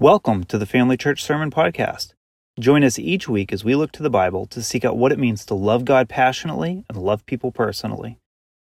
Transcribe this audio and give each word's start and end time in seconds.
Welcome 0.00 0.44
to 0.44 0.58
the 0.58 0.64
Family 0.64 0.96
Church 0.96 1.24
Sermon 1.24 1.50
Podcast. 1.50 2.12
Join 2.60 2.84
us 2.84 3.00
each 3.00 3.28
week 3.28 3.52
as 3.52 3.64
we 3.64 3.74
look 3.74 3.90
to 3.90 4.02
the 4.04 4.08
Bible 4.08 4.46
to 4.46 4.62
seek 4.62 4.84
out 4.84 4.96
what 4.96 5.10
it 5.10 5.18
means 5.18 5.44
to 5.46 5.54
love 5.54 5.84
God 5.84 6.08
passionately 6.08 6.84
and 6.88 6.96
love 6.96 7.26
people 7.26 7.50
personally. 7.50 8.20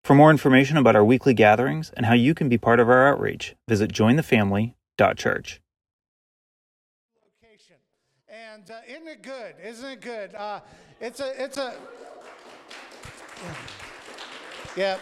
For 0.03 0.14
more 0.14 0.30
information 0.30 0.79
about 0.79 0.96
our 0.96 1.04
weekly 1.04 1.35
gatherings 1.35 1.93
and 1.95 2.06
how 2.06 2.14
you 2.14 2.35
can 2.35 2.49
be 2.49 2.56
part 2.56 2.80
of 2.80 2.88
our 2.88 3.06
outreach, 3.06 3.54
visit 3.69 3.93
jointhefamily.church. 3.93 5.61
And 8.26 8.70
uh, 8.70 8.80
isn't 8.88 9.08
it 9.08 9.22
good? 9.22 9.54
Isn't 9.62 9.90
it 9.90 10.00
good? 10.00 10.34
Uh, 10.34 10.60
it's 10.98 11.20
a, 11.20 11.45
it's 11.45 11.58
a, 11.58 11.74
yeah. 13.45 13.54
yeah. 14.79 14.98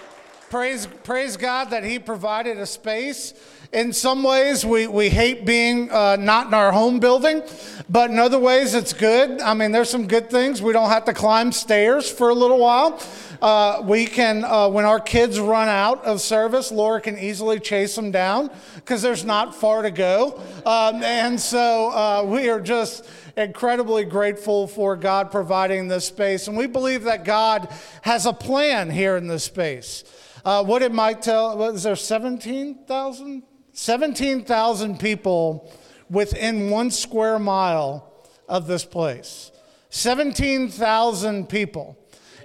Praise, 0.50 0.88
praise 1.04 1.36
God 1.36 1.70
that 1.70 1.84
He 1.84 2.00
provided 2.00 2.58
a 2.58 2.66
space. 2.66 3.32
In 3.72 3.92
some 3.92 4.22
ways, 4.22 4.64
we, 4.64 4.86
we 4.86 5.08
hate 5.08 5.44
being 5.44 5.90
uh, 5.90 6.16
not 6.16 6.46
in 6.46 6.54
our 6.54 6.70
home 6.72 7.00
building, 7.00 7.42
but 7.88 8.10
in 8.10 8.18
other 8.18 8.38
ways, 8.38 8.74
it's 8.74 8.92
good. 8.92 9.40
I 9.40 9.54
mean, 9.54 9.72
there's 9.72 9.90
some 9.90 10.06
good 10.06 10.30
things. 10.30 10.62
We 10.62 10.72
don't 10.72 10.88
have 10.88 11.04
to 11.06 11.12
climb 11.12 11.52
stairs 11.52 12.10
for 12.10 12.28
a 12.28 12.34
little 12.34 12.58
while. 12.58 13.00
Uh, 13.42 13.82
we 13.84 14.06
can, 14.06 14.44
uh, 14.44 14.68
when 14.68 14.84
our 14.84 15.00
kids 15.00 15.38
run 15.38 15.68
out 15.68 16.04
of 16.04 16.20
service, 16.20 16.70
Laura 16.70 17.00
can 17.00 17.18
easily 17.18 17.60
chase 17.60 17.94
them 17.94 18.10
down 18.10 18.50
because 18.76 19.02
there's 19.02 19.24
not 19.24 19.54
far 19.54 19.82
to 19.82 19.90
go. 19.90 20.40
Um, 20.64 21.02
and 21.02 21.38
so 21.38 21.90
uh, 21.90 22.24
we 22.24 22.48
are 22.48 22.60
just 22.60 23.04
incredibly 23.36 24.04
grateful 24.04 24.66
for 24.66 24.96
God 24.96 25.30
providing 25.30 25.88
this 25.88 26.06
space. 26.06 26.48
And 26.48 26.56
we 26.56 26.66
believe 26.66 27.02
that 27.02 27.24
God 27.24 27.68
has 28.02 28.26
a 28.26 28.32
plan 28.32 28.90
here 28.90 29.16
in 29.16 29.26
this 29.26 29.44
space. 29.44 30.04
Uh, 30.44 30.62
what 30.64 30.80
it 30.80 30.92
might 30.92 31.20
tell, 31.20 31.56
was 31.58 31.82
there 31.82 31.96
17,000? 31.96 33.42
17,000 33.78 34.98
people 34.98 35.70
within 36.08 36.70
one 36.70 36.90
square 36.90 37.38
mile 37.38 38.10
of 38.48 38.66
this 38.66 38.86
place. 38.86 39.52
17,000 39.90 41.46
people. 41.46 41.98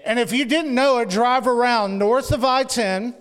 And 0.04 0.20
if 0.20 0.34
you 0.34 0.44
didn't 0.44 0.76
know 0.76 0.98
it, 0.98 1.10
drive 1.10 1.48
around 1.48 1.98
north 1.98 2.34
of 2.34 2.44
I 2.44 2.64
10. 2.64 3.16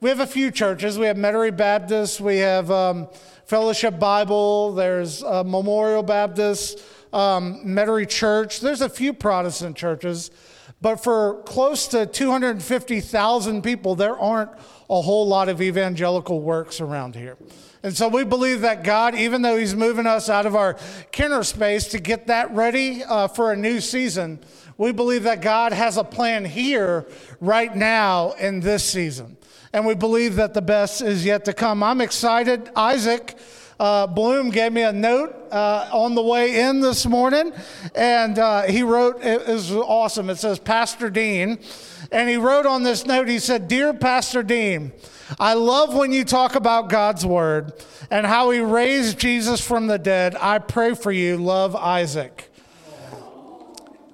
We 0.00 0.08
have 0.10 0.20
a 0.20 0.28
few 0.28 0.52
churches. 0.52 0.96
We 0.96 1.06
have 1.06 1.16
Metairie 1.16 1.56
Baptist, 1.56 2.20
we 2.20 2.36
have 2.36 2.70
um, 2.70 3.08
Fellowship 3.46 3.98
Bible, 3.98 4.72
there's 4.72 5.24
uh, 5.24 5.42
Memorial 5.42 6.04
Baptist, 6.04 6.80
um, 7.12 7.64
Metairie 7.64 8.08
Church. 8.08 8.60
There's 8.60 8.80
a 8.80 8.88
few 8.88 9.12
Protestant 9.12 9.76
churches. 9.76 10.30
But 10.80 11.02
for 11.02 11.42
close 11.42 11.88
to 11.88 12.06
250,000 12.06 13.62
people, 13.62 13.96
there 13.96 14.16
aren't 14.16 14.52
a 14.88 15.00
whole 15.00 15.26
lot 15.26 15.48
of 15.48 15.60
evangelical 15.60 16.40
works 16.40 16.80
around 16.80 17.14
here. 17.14 17.36
And 17.82 17.96
so 17.96 18.08
we 18.08 18.24
believe 18.24 18.62
that 18.62 18.82
God, 18.82 19.14
even 19.14 19.42
though 19.42 19.56
He's 19.56 19.74
moving 19.74 20.06
us 20.06 20.28
out 20.28 20.46
of 20.46 20.56
our 20.56 20.74
Kenner 21.12 21.44
space 21.44 21.88
to 21.88 21.98
get 21.98 22.26
that 22.26 22.50
ready 22.52 23.04
uh, 23.04 23.28
for 23.28 23.52
a 23.52 23.56
new 23.56 23.80
season, 23.80 24.40
we 24.78 24.92
believe 24.92 25.22
that 25.22 25.40
God 25.40 25.72
has 25.72 25.96
a 25.96 26.04
plan 26.04 26.44
here 26.44 27.06
right 27.40 27.74
now 27.74 28.32
in 28.32 28.60
this 28.60 28.84
season. 28.84 29.36
And 29.72 29.86
we 29.86 29.94
believe 29.94 30.36
that 30.36 30.54
the 30.54 30.62
best 30.62 31.02
is 31.02 31.24
yet 31.24 31.44
to 31.46 31.52
come. 31.52 31.82
I'm 31.82 32.00
excited. 32.00 32.70
Isaac 32.76 33.38
uh, 33.78 34.06
Bloom 34.06 34.50
gave 34.50 34.72
me 34.72 34.82
a 34.82 34.92
note 34.92 35.34
uh, 35.50 35.88
on 35.92 36.14
the 36.14 36.22
way 36.22 36.60
in 36.60 36.80
this 36.80 37.06
morning, 37.06 37.52
and 37.94 38.38
uh, 38.38 38.62
he 38.62 38.82
wrote, 38.82 39.22
it 39.22 39.46
was 39.46 39.70
awesome. 39.72 40.30
It 40.30 40.36
says, 40.38 40.58
Pastor 40.58 41.10
Dean. 41.10 41.58
And 42.12 42.28
he 42.28 42.36
wrote 42.36 42.66
on 42.66 42.84
this 42.84 43.04
note, 43.04 43.28
he 43.28 43.38
said, 43.38 43.68
Dear 43.68 43.92
Pastor 43.92 44.42
Dean, 44.42 44.92
I 45.40 45.54
love 45.54 45.94
when 45.94 46.12
you 46.12 46.24
talk 46.24 46.54
about 46.54 46.88
God's 46.88 47.26
word 47.26 47.72
and 48.10 48.24
how 48.26 48.50
he 48.50 48.60
raised 48.60 49.18
Jesus 49.18 49.60
from 49.60 49.88
the 49.88 49.98
dead. 49.98 50.36
I 50.36 50.58
pray 50.58 50.94
for 50.94 51.10
you. 51.10 51.36
Love 51.36 51.74
Isaac. 51.74 52.48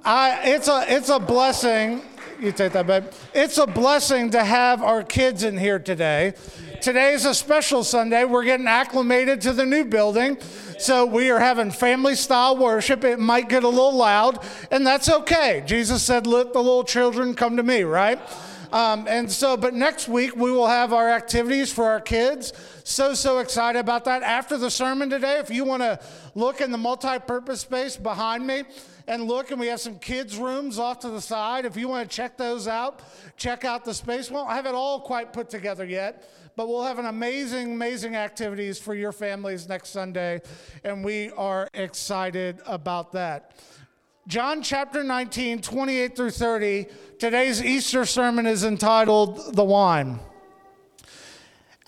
I, 0.05 0.41
it's, 0.51 0.69
a, 0.69 0.85
it's 0.89 1.11
a 1.11 1.21
blessing. 1.21 2.03
You 2.43 2.51
take 2.51 2.73
that, 2.73 2.89
babe. 2.89 3.05
It's 3.33 3.57
a 3.57 3.69
blessing 3.69 4.31
to 4.31 4.43
have 4.43 4.83
our 4.83 5.05
kids 5.05 5.45
in 5.45 5.57
here 5.57 5.79
today. 5.79 6.35
Today 6.81 7.13
is 7.13 7.25
a 7.25 7.37
special 7.37 7.85
Sunday. 7.85 8.25
We're 8.25 8.43
getting 8.43 8.67
acclimated 8.67 9.41
to 9.43 9.53
the 9.53 9.65
new 9.65 9.85
building. 9.85 10.39
So 10.77 11.07
we 11.07 11.31
are 11.31 11.39
having 11.39 11.71
family 11.71 12.17
style 12.17 12.57
worship. 12.57 13.05
It 13.05 13.21
might 13.21 13.49
get 13.49 13.63
a 13.63 13.69
little 13.69 13.95
loud, 13.95 14.45
and 14.73 14.85
that's 14.85 15.09
okay. 15.09 15.63
Jesus 15.67 16.03
said, 16.03 16.27
Let 16.27 16.53
the 16.53 16.59
little 16.59 16.83
children 16.83 17.35
come 17.35 17.59
to 17.59 17.63
me, 17.63 17.85
right? 17.85 18.19
Um, 18.73 19.07
and 19.07 19.31
so, 19.31 19.57
but 19.57 19.73
next 19.73 20.09
week 20.09 20.35
we 20.35 20.51
will 20.51 20.67
have 20.67 20.93
our 20.93 21.11
activities 21.11 21.73
for 21.73 21.85
our 21.85 22.01
kids. 22.01 22.53
So, 22.83 23.15
so 23.15 23.39
excited 23.39 23.79
about 23.79 24.05
that. 24.07 24.25
After 24.25 24.59
the 24.59 24.71
sermon 24.71 25.11
today, 25.11 25.39
if 25.39 25.49
you 25.49 25.65
want 25.65 25.83
to 25.83 26.01
look 26.35 26.61
in 26.61 26.73
the 26.73 26.79
multi 26.79 27.21
purpose 27.21 27.61
space 27.61 27.97
behind 27.97 28.45
me, 28.45 28.65
and 29.07 29.25
look, 29.25 29.51
and 29.51 29.61
we 29.61 29.67
have 29.69 29.81
some 29.81 29.99
kids' 29.99 30.37
rooms 30.37 30.79
off 30.79 31.01
to 31.01 31.11
the 31.11 31.21
side. 31.21 31.65
If 31.65 31.77
you 31.77 31.89
want 31.89 32.09
to 32.09 32.17
check 32.17 32.37
those 32.37 32.69
out, 32.69 33.01
check 33.37 33.65
out 33.65 33.85
the 33.85 33.95
space. 33.95 34.31
We 34.31 34.37
won't 34.37 34.51
have 34.51 34.67
it 34.67 34.75
all 34.75 35.01
quite 35.01 35.33
put 35.33 35.51
together 35.51 35.85
yet, 35.85 36.29
but 36.57 36.69
we'll 36.69 36.85
have 36.85 36.99
an 36.99 37.07
amazing, 37.07 37.73
amazing 37.73 38.17
activities 38.17 38.79
for 38.79 38.95
your 38.95 39.13
families 39.13 39.69
next 39.69 39.91
Sunday, 39.91 40.41
and 40.85 41.05
we 41.05 41.31
are 41.31 41.69
excited 41.75 42.61
about 42.67 43.13
that. 43.13 43.53
John 44.29 44.63
chapter 44.63 45.03
19, 45.03 45.63
28 45.63 46.17
through 46.17 46.31
30. 46.31 46.87
Today's 47.19 47.65
Easter 47.65 48.05
sermon 48.05 48.47
is 48.47 48.63
entitled 48.63 49.57
The 49.57 49.65
Wine. 49.65 50.21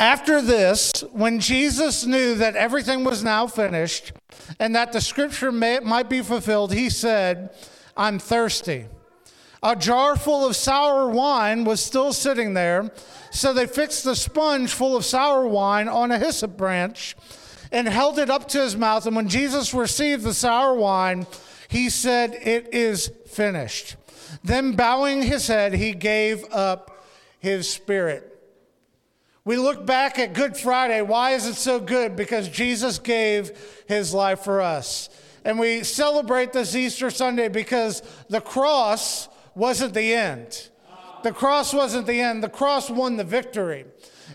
After 0.00 0.42
this, 0.42 0.90
when 1.12 1.38
Jesus 1.38 2.04
knew 2.04 2.34
that 2.34 2.56
everything 2.56 3.04
was 3.04 3.22
now 3.22 3.46
finished 3.46 4.12
and 4.58 4.74
that 4.74 4.92
the 4.92 5.00
scripture 5.00 5.52
may, 5.52 5.80
might 5.80 6.08
be 6.08 6.22
fulfilled, 6.22 6.72
he 6.72 6.90
said, 6.90 7.50
I'm 7.96 8.18
thirsty. 8.18 8.86
A 9.62 9.74
jar 9.74 10.16
full 10.16 10.46
of 10.46 10.56
sour 10.56 11.08
wine 11.08 11.64
was 11.64 11.82
still 11.82 12.12
sitting 12.12 12.54
there, 12.54 12.90
so 13.30 13.52
they 13.52 13.66
fixed 13.66 14.04
a 14.06 14.14
sponge 14.14 14.72
full 14.74 14.96
of 14.96 15.04
sour 15.04 15.46
wine 15.46 15.88
on 15.88 16.10
a 16.10 16.18
hyssop 16.18 16.56
branch 16.56 17.16
and 17.72 17.88
held 17.88 18.18
it 18.18 18.30
up 18.30 18.46
to 18.48 18.60
his 18.60 18.76
mouth. 18.76 19.06
And 19.06 19.16
when 19.16 19.28
Jesus 19.28 19.72
received 19.72 20.22
the 20.22 20.34
sour 20.34 20.74
wine, 20.74 21.26
he 21.68 21.88
said, 21.88 22.34
It 22.34 22.74
is 22.74 23.10
finished. 23.26 23.96
Then, 24.42 24.72
bowing 24.72 25.22
his 25.22 25.46
head, 25.46 25.72
he 25.74 25.92
gave 25.92 26.44
up 26.52 27.06
his 27.38 27.68
spirit. 27.68 28.33
We 29.46 29.58
look 29.58 29.84
back 29.84 30.18
at 30.18 30.32
Good 30.32 30.56
Friday. 30.56 31.02
Why 31.02 31.32
is 31.32 31.46
it 31.46 31.56
so 31.56 31.78
good? 31.78 32.16
Because 32.16 32.48
Jesus 32.48 32.98
gave 32.98 33.52
his 33.86 34.14
life 34.14 34.40
for 34.40 34.62
us. 34.62 35.10
And 35.44 35.58
we 35.58 35.84
celebrate 35.84 36.54
this 36.54 36.74
Easter 36.74 37.10
Sunday 37.10 37.48
because 37.48 38.02
the 38.30 38.40
cross 38.40 39.28
wasn't 39.54 39.92
the 39.92 40.14
end. 40.14 40.70
The 41.22 41.32
cross 41.32 41.74
wasn't 41.74 42.06
the 42.06 42.22
end. 42.22 42.42
The 42.42 42.48
cross 42.48 42.88
won 42.88 43.16
the 43.16 43.24
victory. 43.24 43.84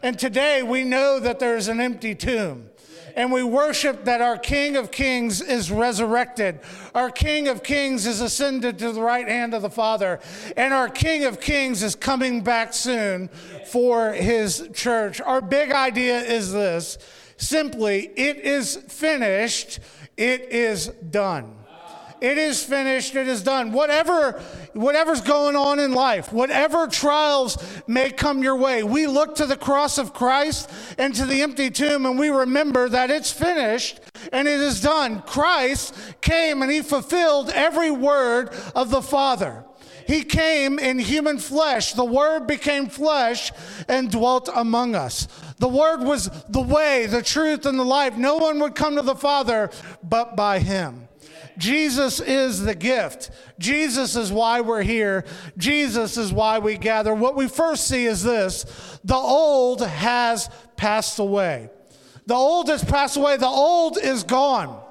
And 0.03 0.19
today 0.19 0.61
we 0.61 0.83
know 0.83 1.19
that 1.19 1.39
there 1.39 1.57
is 1.57 1.67
an 1.69 1.79
empty 1.79 2.13
tomb 2.13 2.69
and 3.15 3.31
we 3.31 3.43
worship 3.43 4.05
that 4.05 4.21
our 4.21 4.37
King 4.37 4.75
of 4.75 4.91
Kings 4.91 5.41
is 5.41 5.71
resurrected. 5.71 6.59
Our 6.95 7.11
King 7.11 7.47
of 7.47 7.63
Kings 7.63 8.05
is 8.05 8.21
ascended 8.21 8.79
to 8.79 8.91
the 8.91 9.01
right 9.01 9.27
hand 9.27 9.53
of 9.53 9.61
the 9.61 9.69
Father, 9.69 10.19
and 10.57 10.73
our 10.73 10.89
King 10.89 11.25
of 11.25 11.39
Kings 11.39 11.83
is 11.83 11.95
coming 11.95 12.41
back 12.41 12.73
soon 12.73 13.29
for 13.67 14.13
his 14.13 14.69
church. 14.73 15.21
Our 15.21 15.41
big 15.41 15.71
idea 15.71 16.19
is 16.19 16.51
this 16.51 16.97
simply, 17.37 18.11
it 18.15 18.37
is 18.37 18.75
finished, 18.75 19.79
it 20.17 20.51
is 20.51 20.87
done. 20.87 21.58
It 22.21 22.37
is 22.37 22.63
finished. 22.63 23.15
It 23.15 23.27
is 23.27 23.43
done. 23.43 23.71
Whatever, 23.71 24.41
whatever's 24.73 25.21
going 25.21 25.55
on 25.55 25.79
in 25.79 25.93
life, 25.93 26.33
whatever 26.33 26.87
trials 26.87 27.57
may 27.87 28.11
come 28.11 28.43
your 28.43 28.55
way, 28.55 28.83
we 28.83 29.07
look 29.07 29.35
to 29.35 29.45
the 29.45 29.57
cross 29.57 29.97
of 29.97 30.13
Christ 30.13 30.69
and 30.97 31.13
to 31.15 31.25
the 31.25 31.41
empty 31.41 31.69
tomb 31.69 32.05
and 32.05 32.19
we 32.19 32.29
remember 32.29 32.89
that 32.89 33.09
it's 33.09 33.31
finished 33.31 33.99
and 34.31 34.47
it 34.47 34.59
is 34.59 34.81
done. 34.81 35.21
Christ 35.21 35.95
came 36.21 36.61
and 36.61 36.71
he 36.71 36.81
fulfilled 36.81 37.49
every 37.53 37.91
word 37.91 38.53
of 38.75 38.89
the 38.89 39.01
Father. 39.01 39.63
He 40.09 40.23
came 40.23 40.79
in 40.79 40.97
human 40.97 41.37
flesh. 41.37 41.93
The 41.93 42.03
Word 42.03 42.47
became 42.47 42.87
flesh 42.87 43.51
and 43.87 44.09
dwelt 44.09 44.49
among 44.55 44.95
us. 44.95 45.27
The 45.59 45.67
Word 45.67 46.01
was 46.01 46.31
the 46.49 46.63
way, 46.63 47.05
the 47.05 47.21
truth, 47.21 47.67
and 47.67 47.77
the 47.77 47.83
life. 47.83 48.17
No 48.17 48.37
one 48.37 48.59
would 48.61 48.73
come 48.73 48.95
to 48.95 49.03
the 49.03 49.13
Father 49.13 49.69
but 50.01 50.35
by 50.35 50.57
Him. 50.57 51.08
Jesus 51.59 52.19
is 52.21 52.61
the 52.61 52.73
gift. 52.73 53.31
Jesus 53.59 54.15
is 54.15 54.31
why 54.31 54.61
we're 54.61 54.81
here. 54.81 55.25
Jesus 55.57 56.17
is 56.17 56.33
why 56.33 56.59
we 56.59 56.77
gather. 56.77 57.13
What 57.13 57.35
we 57.35 57.47
first 57.47 57.87
see 57.87 58.05
is 58.05 58.23
this 58.23 58.65
the 59.03 59.15
old 59.15 59.81
has 59.81 60.49
passed 60.77 61.19
away. 61.19 61.69
The 62.25 62.35
old 62.35 62.69
has 62.69 62.83
passed 62.83 63.17
away, 63.17 63.37
the 63.37 63.45
old 63.45 63.97
is 63.97 64.23
gone. 64.23 64.83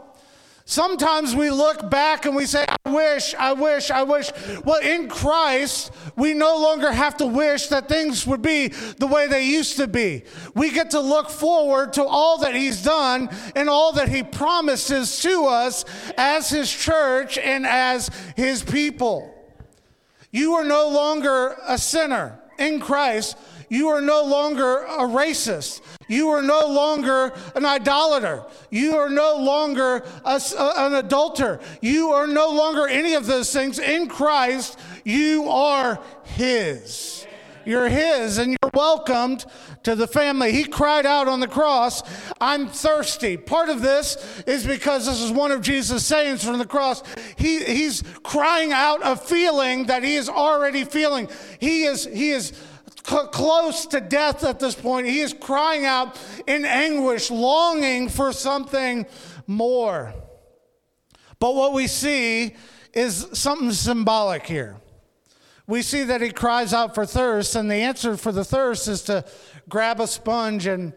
Sometimes 0.70 1.34
we 1.34 1.48
look 1.48 1.88
back 1.88 2.26
and 2.26 2.36
we 2.36 2.44
say, 2.44 2.66
I 2.84 2.90
wish, 2.90 3.34
I 3.34 3.54
wish, 3.54 3.90
I 3.90 4.02
wish. 4.02 4.30
Well, 4.66 4.82
in 4.82 5.08
Christ, 5.08 5.90
we 6.14 6.34
no 6.34 6.58
longer 6.58 6.92
have 6.92 7.16
to 7.16 7.26
wish 7.26 7.68
that 7.68 7.88
things 7.88 8.26
would 8.26 8.42
be 8.42 8.68
the 8.68 9.06
way 9.06 9.28
they 9.28 9.46
used 9.46 9.78
to 9.78 9.86
be. 9.86 10.24
We 10.54 10.70
get 10.70 10.90
to 10.90 11.00
look 11.00 11.30
forward 11.30 11.94
to 11.94 12.04
all 12.04 12.36
that 12.40 12.54
He's 12.54 12.82
done 12.82 13.30
and 13.56 13.70
all 13.70 13.92
that 13.92 14.10
He 14.10 14.22
promises 14.22 15.20
to 15.20 15.46
us 15.46 15.86
as 16.18 16.50
His 16.50 16.70
church 16.70 17.38
and 17.38 17.66
as 17.66 18.10
His 18.36 18.62
people. 18.62 19.34
You 20.30 20.52
are 20.56 20.64
no 20.64 20.90
longer 20.90 21.56
a 21.66 21.78
sinner 21.78 22.38
in 22.58 22.78
Christ. 22.78 23.38
You 23.68 23.88
are 23.88 24.00
no 24.00 24.24
longer 24.24 24.78
a 24.84 25.00
racist. 25.00 25.80
You 26.08 26.30
are 26.30 26.42
no 26.42 26.66
longer 26.66 27.32
an 27.54 27.64
idolater. 27.64 28.44
You 28.70 28.96
are 28.96 29.10
no 29.10 29.36
longer 29.36 30.04
a, 30.24 30.40
an 30.58 30.94
adulterer. 30.94 31.60
You 31.82 32.10
are 32.10 32.26
no 32.26 32.50
longer 32.50 32.88
any 32.88 33.14
of 33.14 33.26
those 33.26 33.52
things. 33.52 33.78
In 33.78 34.08
Christ, 34.08 34.78
you 35.04 35.48
are 35.48 36.00
His. 36.24 37.26
You're 37.66 37.90
His, 37.90 38.38
and 38.38 38.52
you're 38.52 38.70
welcomed 38.72 39.44
to 39.82 39.94
the 39.94 40.06
family. 40.06 40.52
He 40.52 40.64
cried 40.64 41.04
out 41.04 41.28
on 41.28 41.40
the 41.40 41.48
cross, 41.48 42.02
I'm 42.40 42.68
thirsty. 42.68 43.36
Part 43.36 43.68
of 43.68 43.82
this 43.82 44.42
is 44.46 44.66
because 44.66 45.06
this 45.06 45.20
is 45.20 45.30
one 45.30 45.52
of 45.52 45.60
Jesus' 45.60 46.06
sayings 46.06 46.42
from 46.42 46.58
the 46.58 46.66
cross. 46.66 47.02
He, 47.36 47.62
he's 47.64 48.02
crying 48.22 48.72
out 48.72 49.00
a 49.02 49.16
feeling 49.16 49.86
that 49.86 50.02
he 50.02 50.14
is 50.14 50.28
already 50.28 50.84
feeling. 50.84 51.28
He 51.60 51.84
is, 51.84 52.04
he 52.06 52.30
is 52.30 52.52
close 53.04 53.86
to 53.86 54.00
death 54.00 54.44
at 54.44 54.60
this 54.60 54.74
point. 54.74 55.06
He 55.06 55.20
is 55.20 55.32
crying 55.32 55.84
out 55.84 56.18
in 56.46 56.64
anguish, 56.64 57.30
longing 57.30 58.08
for 58.08 58.32
something 58.32 59.06
more. 59.46 60.12
But 61.38 61.54
what 61.54 61.72
we 61.72 61.86
see 61.86 62.56
is 62.92 63.28
something 63.32 63.72
symbolic 63.72 64.46
here. 64.46 64.76
We 65.66 65.82
see 65.82 66.02
that 66.04 66.20
he 66.20 66.30
cries 66.30 66.72
out 66.72 66.94
for 66.94 67.04
thirst, 67.04 67.54
and 67.54 67.70
the 67.70 67.76
answer 67.76 68.16
for 68.16 68.32
the 68.32 68.44
thirst 68.44 68.88
is 68.88 69.02
to 69.02 69.24
grab 69.68 70.00
a 70.00 70.06
sponge 70.06 70.66
and 70.66 70.94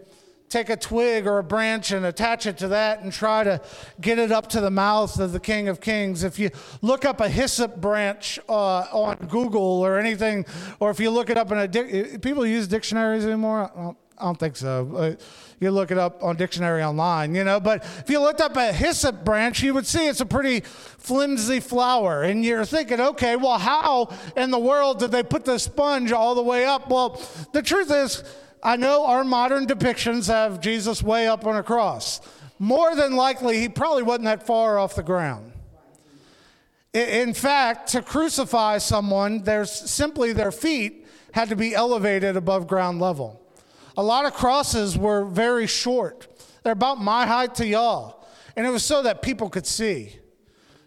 take 0.51 0.69
a 0.69 0.75
twig 0.75 1.25
or 1.25 1.39
a 1.39 1.43
branch 1.43 1.91
and 1.91 2.05
attach 2.05 2.45
it 2.45 2.57
to 2.57 2.67
that 2.67 2.99
and 3.01 3.11
try 3.11 3.43
to 3.43 3.61
get 4.01 4.19
it 4.19 4.31
up 4.31 4.47
to 4.47 4.59
the 4.59 4.69
mouth 4.69 5.17
of 5.19 5.31
the 5.31 5.39
King 5.39 5.69
of 5.69 5.79
Kings. 5.79 6.23
If 6.23 6.37
you 6.37 6.49
look 6.81 7.05
up 7.05 7.21
a 7.21 7.29
hyssop 7.29 7.77
branch 7.77 8.37
uh, 8.49 8.81
on 8.91 9.15
Google 9.29 9.61
or 9.61 9.97
anything, 9.97 10.45
or 10.79 10.91
if 10.91 10.99
you 10.99 11.09
look 11.09 11.29
it 11.29 11.37
up 11.37 11.51
in 11.51 11.57
a 11.57 11.67
di- 11.67 12.17
people 12.17 12.45
use 12.45 12.67
dictionaries 12.67 13.25
anymore. 13.25 13.95
I 14.17 14.25
don't 14.25 14.39
think 14.39 14.55
so. 14.55 14.95
Uh, 14.95 15.23
you 15.59 15.71
look 15.71 15.89
it 15.89 15.97
up 15.97 16.23
on 16.23 16.35
dictionary 16.35 16.83
online, 16.83 17.33
you 17.33 17.43
know. 17.43 17.59
But 17.59 17.83
if 17.83 18.09
you 18.09 18.19
looked 18.19 18.41
up 18.41 18.55
a 18.55 18.71
hyssop 18.71 19.25
branch, 19.25 19.63
you 19.63 19.73
would 19.73 19.87
see 19.87 20.07
it's 20.07 20.21
a 20.21 20.25
pretty 20.27 20.59
flimsy 20.59 21.59
flower. 21.59 22.21
And 22.21 22.45
you're 22.45 22.65
thinking, 22.65 22.99
okay, 22.99 23.35
well, 23.35 23.57
how 23.57 24.09
in 24.35 24.51
the 24.51 24.59
world 24.59 24.99
did 24.99 25.11
they 25.11 25.23
put 25.23 25.45
the 25.45 25.57
sponge 25.57 26.11
all 26.11 26.35
the 26.35 26.43
way 26.43 26.65
up? 26.65 26.87
Well, 26.89 27.19
the 27.51 27.63
truth 27.63 27.91
is, 27.91 28.23
I 28.63 28.75
know 28.75 29.05
our 29.05 29.23
modern 29.23 29.65
depictions 29.65 30.27
have 30.27 30.61
Jesus 30.61 31.01
way 31.01 31.27
up 31.27 31.45
on 31.45 31.55
a 31.55 31.63
cross. 31.63 32.21
More 32.59 32.95
than 32.95 33.15
likely, 33.15 33.59
he 33.59 33.69
probably 33.69 34.03
wasn't 34.03 34.25
that 34.25 34.45
far 34.45 34.77
off 34.77 34.95
the 34.95 35.03
ground. 35.03 35.51
In 36.93 37.33
fact, 37.33 37.89
to 37.89 38.01
crucify 38.01 38.77
someone, 38.77 39.43
there's 39.43 39.71
simply 39.71 40.33
their 40.33 40.51
feet 40.51 41.07
had 41.31 41.49
to 41.49 41.55
be 41.55 41.73
elevated 41.73 42.35
above 42.35 42.67
ground 42.67 42.99
level. 42.99 43.41
A 43.97 44.03
lot 44.03 44.25
of 44.25 44.33
crosses 44.33 44.97
were 44.97 45.25
very 45.25 45.67
short. 45.67 46.27
They're 46.63 46.73
about 46.73 47.01
my 47.01 47.25
height 47.25 47.55
to 47.55 47.65
y'all. 47.65 48.27
And 48.55 48.67
it 48.67 48.69
was 48.69 48.83
so 48.83 49.01
that 49.03 49.21
people 49.21 49.49
could 49.49 49.65
see 49.65 50.17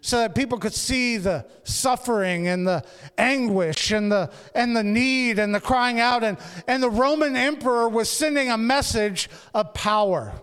so 0.05 0.19
that 0.19 0.35
people 0.35 0.59
could 0.59 0.75
see 0.75 1.17
the 1.17 1.43
suffering 1.63 2.47
and 2.47 2.67
the 2.67 2.83
anguish 3.17 3.89
and 3.89 4.11
the, 4.11 4.29
and 4.53 4.77
the 4.77 4.83
need 4.83 5.39
and 5.39 5.53
the 5.53 5.59
crying 5.59 5.99
out. 5.99 6.23
And, 6.23 6.37
and 6.67 6.83
the 6.83 6.91
Roman 6.91 7.35
emperor 7.35 7.89
was 7.89 8.07
sending 8.07 8.51
a 8.51 8.57
message 8.57 9.31
of 9.55 9.73
power 9.73 10.39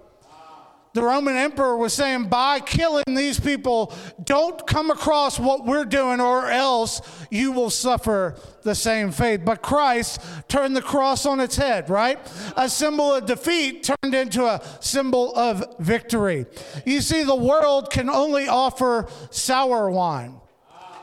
the 0.94 1.02
Roman 1.02 1.36
emperor 1.36 1.76
was 1.76 1.94
saying, 1.94 2.24
by 2.24 2.60
killing 2.60 3.04
these 3.08 3.40
people, 3.40 3.94
don't 4.22 4.66
come 4.66 4.90
across 4.90 5.38
what 5.38 5.64
we're 5.64 5.86
doing, 5.86 6.20
or 6.20 6.50
else 6.50 7.00
you 7.30 7.52
will 7.52 7.70
suffer 7.70 8.36
the 8.62 8.74
same 8.74 9.10
fate. 9.10 9.44
But 9.44 9.62
Christ 9.62 10.20
turned 10.48 10.76
the 10.76 10.82
cross 10.82 11.24
on 11.24 11.40
its 11.40 11.56
head, 11.56 11.88
right? 11.88 12.18
A 12.56 12.68
symbol 12.68 13.14
of 13.14 13.26
defeat 13.26 13.84
turned 13.84 14.14
into 14.14 14.44
a 14.44 14.60
symbol 14.80 15.34
of 15.34 15.64
victory. 15.78 16.46
You 16.84 17.00
see, 17.00 17.22
the 17.22 17.34
world 17.34 17.90
can 17.90 18.10
only 18.10 18.46
offer 18.48 19.08
sour 19.30 19.90
wine. 19.90 20.40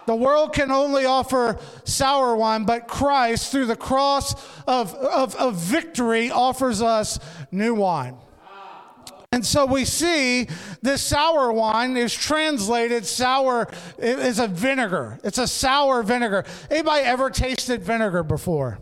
The 0.06 0.15
world 0.15 0.53
can 0.53 0.71
only 0.71 1.06
offer 1.06 1.59
sour 1.83 2.35
wine, 2.35 2.63
but 2.65 2.88
Christ, 2.88 3.51
through 3.51 3.68
the 3.68 3.75
cross 3.75 4.33
of, 4.68 4.94
of, 4.95 5.35
of 5.35 5.56
victory, 5.56 6.31
offers 6.31 6.81
us 6.81 7.19
new 7.51 7.75
wine. 7.75 8.18
And 9.31 9.46
so 9.46 9.68
we 9.68 9.86
see 9.86 10.48
this 10.81 11.04
sour 11.04 11.52
wine 11.52 11.96
is 11.98 12.12
translated 12.12 13.06
sour 13.06 13.68
is 14.00 14.40
a 14.40 14.48
vinegar. 14.48 15.20
It's 15.24 15.38
a 15.38 15.48
sour 15.48 16.02
vinegar. 16.02 16.46
Anybody 16.72 17.04
ever 17.04 17.30
tasted 17.30 17.84
vinegar 17.84 18.24
before? 18.24 18.80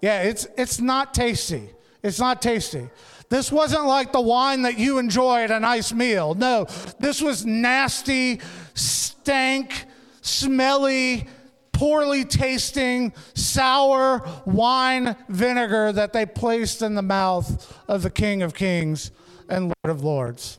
Yeah, 0.00 0.22
it's 0.22 0.46
it's 0.56 0.80
not 0.80 1.12
tasty. 1.12 1.68
It's 2.02 2.18
not 2.18 2.40
tasty. 2.40 2.88
This 3.28 3.52
wasn't 3.52 3.84
like 3.84 4.10
the 4.12 4.22
wine 4.22 4.62
that 4.62 4.78
you 4.78 4.96
enjoy 4.96 5.42
at 5.42 5.50
a 5.50 5.60
nice 5.60 5.92
meal. 5.92 6.34
No, 6.34 6.66
this 6.98 7.20
was 7.20 7.44
nasty, 7.44 8.40
stank, 8.72 9.84
smelly, 10.22 11.28
poorly 11.72 12.24
tasting, 12.24 13.12
sour 13.34 14.26
wine 14.46 15.14
vinegar 15.28 15.92
that 15.92 16.14
they 16.14 16.24
placed 16.24 16.80
in 16.80 16.94
the 16.94 17.02
mouth 17.02 17.78
of 17.86 18.02
the 18.02 18.08
King 18.08 18.40
of 18.40 18.54
Kings 18.54 19.10
and 19.48 19.72
Lord 19.84 19.96
of 19.96 20.04
Lords. 20.04 20.58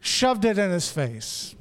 Shoved 0.00 0.44
it 0.44 0.58
in 0.58 0.70
his 0.70 0.90
face. 0.90 1.54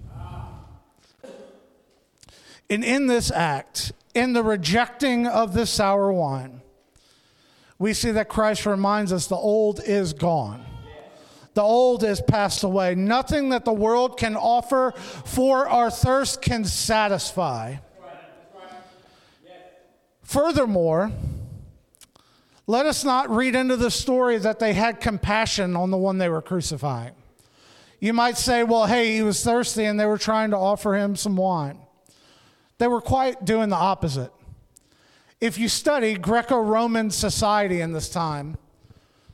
And 2.70 2.84
in 2.84 3.08
this 3.08 3.32
act, 3.32 3.94
in 4.14 4.34
the 4.34 4.44
rejecting 4.44 5.26
of 5.26 5.54
this 5.54 5.70
sour 5.70 6.12
wine, 6.12 6.62
we 7.80 7.94
see 7.94 8.12
that 8.12 8.28
Christ 8.28 8.66
reminds 8.66 9.14
us 9.14 9.28
the 9.28 9.36
old 9.36 9.82
is 9.84 10.14
gone. 10.14 10.66
The 11.54 11.62
old 11.64 12.04
is 12.04 12.22
passed 12.22 12.64
away. 12.64 12.94
Nothing 12.94 13.50
that 13.50 13.66
the 13.66 13.74
world 13.74 14.18
can 14.18 14.36
offer 14.36 14.92
for 15.26 15.68
our 15.68 15.90
thirst 15.90 16.42
can 16.42 16.66
satisfy. 16.66 17.78
Furthermore, 20.22 21.12
let 22.68 22.86
us 22.86 23.06
not 23.06 23.30
read 23.30 23.56
into 23.56 23.78
the 23.78 23.90
story 23.90 24.38
that 24.38 24.60
they 24.60 24.74
had 24.74 25.00
compassion 25.00 25.76
on 25.76 25.90
the 25.90 25.98
one 25.98 26.18
they 26.18 26.30
were 26.30 26.42
crucifying. 26.42 27.14
You 28.00 28.14
might 28.14 28.38
say, 28.38 28.64
well, 28.64 28.86
hey, 28.86 29.16
he 29.16 29.24
was 29.24 29.44
thirsty 29.44 29.86
and 29.86 30.00
they 30.00 30.06
were 30.06 30.18
trying 30.18 30.52
to 30.52 30.58
offer 30.58 30.96
him 30.96 31.16
some 31.16 31.38
wine. 31.38 31.80
They 32.78 32.88
were 32.88 33.02
quite 33.02 33.46
doing 33.46 33.70
the 33.70 33.78
opposite. 33.78 34.32
If 35.40 35.58
you 35.58 35.70
study 35.70 36.16
Greco 36.16 36.60
Roman 36.60 37.10
society 37.10 37.80
in 37.82 37.94
this 37.94 38.10
time, 38.10 38.58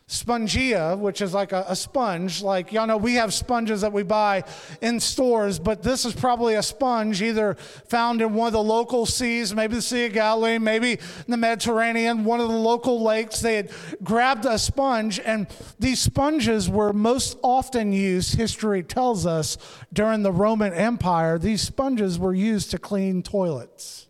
spongia, 0.07 0.97
which 0.97 1.21
is 1.21 1.33
like 1.33 1.51
a, 1.53 1.65
a, 1.67 1.75
sponge. 1.75 2.43
Like, 2.43 2.71
y'all 2.73 2.85
know 2.85 2.97
we 2.97 3.15
have 3.15 3.33
sponges 3.33 3.81
that 3.81 3.93
we 3.93 4.03
buy 4.03 4.43
in 4.81 4.99
stores, 4.99 5.59
but 5.59 5.81
this 5.81 6.03
is 6.03 6.13
probably 6.13 6.55
a 6.55 6.63
sponge 6.63 7.21
either 7.21 7.55
found 7.87 8.21
in 8.21 8.33
one 8.33 8.47
of 8.47 8.53
the 8.53 8.63
local 8.63 9.05
seas, 9.05 9.55
maybe 9.55 9.75
the 9.75 9.81
Sea 9.81 10.07
of 10.07 10.13
Galilee, 10.13 10.57
maybe 10.57 10.93
in 10.93 10.99
the 11.29 11.37
Mediterranean, 11.37 12.25
one 12.25 12.41
of 12.41 12.49
the 12.49 12.53
local 12.53 13.01
lakes. 13.01 13.39
They 13.39 13.55
had 13.55 13.71
grabbed 14.03 14.45
a 14.45 14.59
sponge, 14.59 15.19
and 15.19 15.47
these 15.79 16.01
sponges 16.01 16.69
were 16.69 16.91
most 16.91 17.37
often 17.41 17.93
used, 17.93 18.35
history 18.35 18.83
tells 18.83 19.25
us, 19.25 19.57
during 19.93 20.21
the 20.23 20.31
Roman 20.33 20.73
Empire. 20.73 21.39
These 21.39 21.61
sponges 21.61 22.19
were 22.19 22.33
used 22.33 22.71
to 22.71 22.77
clean 22.77 23.23
toilets. 23.23 24.07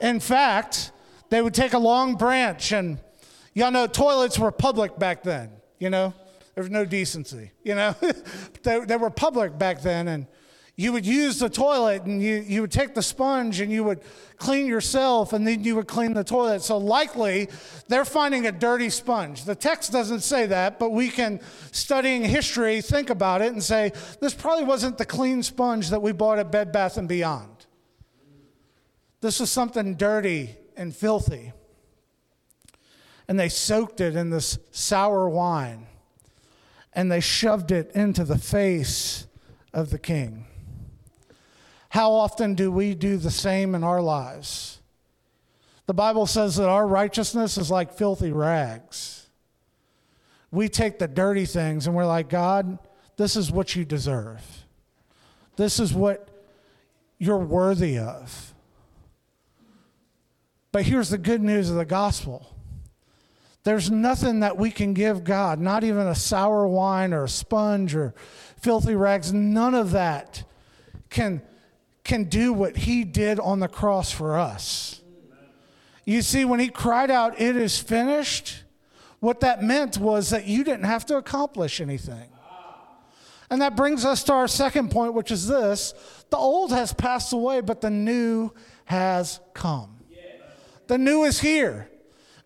In 0.00 0.18
fact, 0.18 0.92
they 1.28 1.42
would 1.42 1.54
take 1.54 1.74
a 1.74 1.78
long 1.78 2.16
branch 2.16 2.72
and 2.72 2.98
Y'all 3.54 3.70
know 3.70 3.86
toilets 3.86 4.38
were 4.38 4.50
public 4.50 4.98
back 4.98 5.22
then, 5.22 5.50
you 5.78 5.90
know? 5.90 6.14
There 6.54 6.62
was 6.62 6.70
no 6.70 6.84
decency, 6.84 7.50
you 7.62 7.74
know? 7.74 7.94
they, 8.62 8.80
they 8.80 8.96
were 8.96 9.10
public 9.10 9.58
back 9.58 9.82
then, 9.82 10.08
and 10.08 10.26
you 10.74 10.92
would 10.92 11.04
use 11.04 11.38
the 11.38 11.50
toilet 11.50 12.04
and 12.04 12.22
you, 12.22 12.36
you 12.36 12.62
would 12.62 12.72
take 12.72 12.94
the 12.94 13.02
sponge 13.02 13.60
and 13.60 13.70
you 13.70 13.84
would 13.84 14.00
clean 14.38 14.66
yourself 14.66 15.34
and 15.34 15.46
then 15.46 15.62
you 15.62 15.76
would 15.76 15.86
clean 15.86 16.14
the 16.14 16.24
toilet. 16.24 16.62
So, 16.62 16.78
likely, 16.78 17.50
they're 17.88 18.06
finding 18.06 18.46
a 18.46 18.52
dirty 18.52 18.88
sponge. 18.88 19.44
The 19.44 19.54
text 19.54 19.92
doesn't 19.92 20.20
say 20.20 20.46
that, 20.46 20.78
but 20.78 20.90
we 20.90 21.10
can, 21.10 21.40
studying 21.72 22.24
history, 22.24 22.80
think 22.80 23.10
about 23.10 23.42
it 23.42 23.52
and 23.52 23.62
say, 23.62 23.92
this 24.20 24.32
probably 24.32 24.64
wasn't 24.64 24.96
the 24.96 25.04
clean 25.04 25.42
sponge 25.42 25.90
that 25.90 26.00
we 26.00 26.12
bought 26.12 26.38
at 26.38 26.50
Bed 26.50 26.72
Bath 26.72 26.96
and 26.96 27.08
Beyond. 27.08 27.66
This 29.20 29.40
was 29.40 29.50
something 29.50 29.94
dirty 29.94 30.56
and 30.74 30.96
filthy 30.96 31.52
and 33.28 33.38
they 33.38 33.48
soaked 33.48 34.00
it 34.00 34.16
in 34.16 34.30
this 34.30 34.58
sour 34.70 35.28
wine 35.28 35.86
and 36.92 37.10
they 37.10 37.20
shoved 37.20 37.70
it 37.70 37.90
into 37.94 38.24
the 38.24 38.38
face 38.38 39.26
of 39.72 39.90
the 39.90 39.98
king. 39.98 40.46
how 41.90 42.12
often 42.12 42.54
do 42.54 42.72
we 42.72 42.94
do 42.94 43.16
the 43.18 43.30
same 43.30 43.74
in 43.74 43.84
our 43.84 44.00
lives? 44.00 44.80
The 45.86 45.94
Bible 45.94 46.26
says 46.26 46.56
that 46.56 46.68
our 46.68 46.86
righteousness 46.86 47.58
is 47.58 47.70
like 47.70 47.92
filthy 47.92 48.32
rags. 48.32 49.28
We 50.50 50.68
take 50.68 50.98
the 50.98 51.08
dirty 51.08 51.44
things 51.44 51.86
and 51.86 51.94
we're 51.96 52.06
like, 52.06 52.28
God, 52.28 52.78
this 53.16 53.36
is 53.36 53.50
what 53.50 53.74
you 53.76 53.84
deserve. 53.84 54.42
This 55.56 55.78
is 55.80 55.92
what 55.92 56.28
you're 57.18 57.36
worthy 57.36 57.98
of. 57.98 58.54
But 60.72 60.84
here's 60.84 61.10
the 61.10 61.18
good 61.18 61.42
news 61.42 61.68
of 61.68 61.76
the 61.76 61.84
gospel 61.84 62.54
there's 63.64 63.90
nothing 63.90 64.40
that 64.40 64.56
we 64.56 64.70
can 64.70 64.92
give 64.92 65.22
God, 65.22 65.60
not 65.60 65.84
even 65.84 66.06
a 66.06 66.14
sour 66.14 66.66
wine 66.66 67.12
or 67.12 67.24
a 67.24 67.28
sponge 67.28 67.94
or 67.94 68.12
filthy 68.60 68.94
rags. 68.96 69.32
None 69.32 69.74
of 69.74 69.92
that 69.92 70.44
can, 71.10 71.42
can 72.02 72.24
do 72.24 72.52
what 72.52 72.76
He 72.76 73.04
did 73.04 73.38
on 73.38 73.60
the 73.60 73.68
cross 73.68 74.10
for 74.10 74.36
us. 74.36 75.00
You 76.04 76.22
see, 76.22 76.44
when 76.44 76.58
He 76.58 76.68
cried 76.68 77.10
out, 77.10 77.40
It 77.40 77.56
is 77.56 77.78
finished, 77.78 78.64
what 79.20 79.38
that 79.40 79.62
meant 79.62 79.98
was 79.98 80.30
that 80.30 80.46
you 80.46 80.64
didn't 80.64 80.86
have 80.86 81.06
to 81.06 81.16
accomplish 81.16 81.80
anything. 81.80 82.28
And 83.48 83.60
that 83.60 83.76
brings 83.76 84.04
us 84.04 84.24
to 84.24 84.32
our 84.32 84.48
second 84.48 84.90
point, 84.90 85.14
which 85.14 85.30
is 85.30 85.46
this 85.46 85.94
the 86.30 86.36
old 86.36 86.72
has 86.72 86.92
passed 86.92 87.32
away, 87.32 87.60
but 87.60 87.80
the 87.80 87.90
new 87.90 88.50
has 88.86 89.38
come. 89.54 89.98
The 90.88 90.98
new 90.98 91.24
is 91.24 91.38
here. 91.38 91.91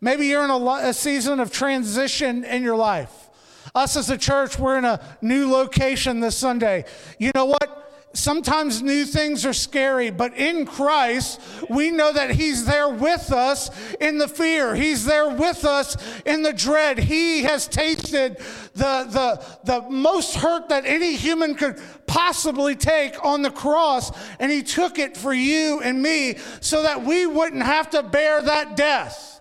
Maybe 0.00 0.26
you're 0.26 0.44
in 0.44 0.50
a, 0.50 0.88
a, 0.88 0.92
season 0.92 1.40
of 1.40 1.50
transition 1.50 2.44
in 2.44 2.62
your 2.62 2.76
life. 2.76 3.30
Us 3.74 3.96
as 3.96 4.10
a 4.10 4.18
church, 4.18 4.58
we're 4.58 4.78
in 4.78 4.84
a 4.84 5.00
new 5.22 5.50
location 5.50 6.20
this 6.20 6.36
Sunday. 6.36 6.84
You 7.18 7.30
know 7.34 7.46
what? 7.46 7.86
Sometimes 8.16 8.82
new 8.82 9.04
things 9.04 9.44
are 9.44 9.52
scary, 9.52 10.08
but 10.08 10.34
in 10.34 10.64
Christ, 10.64 11.38
we 11.68 11.90
know 11.90 12.14
that 12.14 12.30
He's 12.30 12.64
there 12.64 12.88
with 12.88 13.30
us 13.30 13.70
in 14.00 14.16
the 14.16 14.26
fear. 14.26 14.74
He's 14.74 15.04
there 15.04 15.28
with 15.28 15.66
us 15.66 15.98
in 16.24 16.42
the 16.42 16.54
dread. 16.54 16.98
He 16.98 17.42
has 17.42 17.68
tasted 17.68 18.38
the, 18.72 19.04
the, 19.04 19.44
the 19.64 19.90
most 19.90 20.36
hurt 20.36 20.70
that 20.70 20.86
any 20.86 21.14
human 21.14 21.54
could 21.54 21.78
possibly 22.06 22.74
take 22.74 23.22
on 23.22 23.42
the 23.42 23.50
cross, 23.50 24.10
and 24.40 24.50
He 24.50 24.62
took 24.62 24.98
it 24.98 25.14
for 25.14 25.34
you 25.34 25.80
and 25.80 26.02
me 26.02 26.38
so 26.60 26.82
that 26.84 27.04
we 27.04 27.26
wouldn't 27.26 27.64
have 27.64 27.90
to 27.90 28.02
bear 28.02 28.40
that 28.40 28.76
death, 28.76 29.35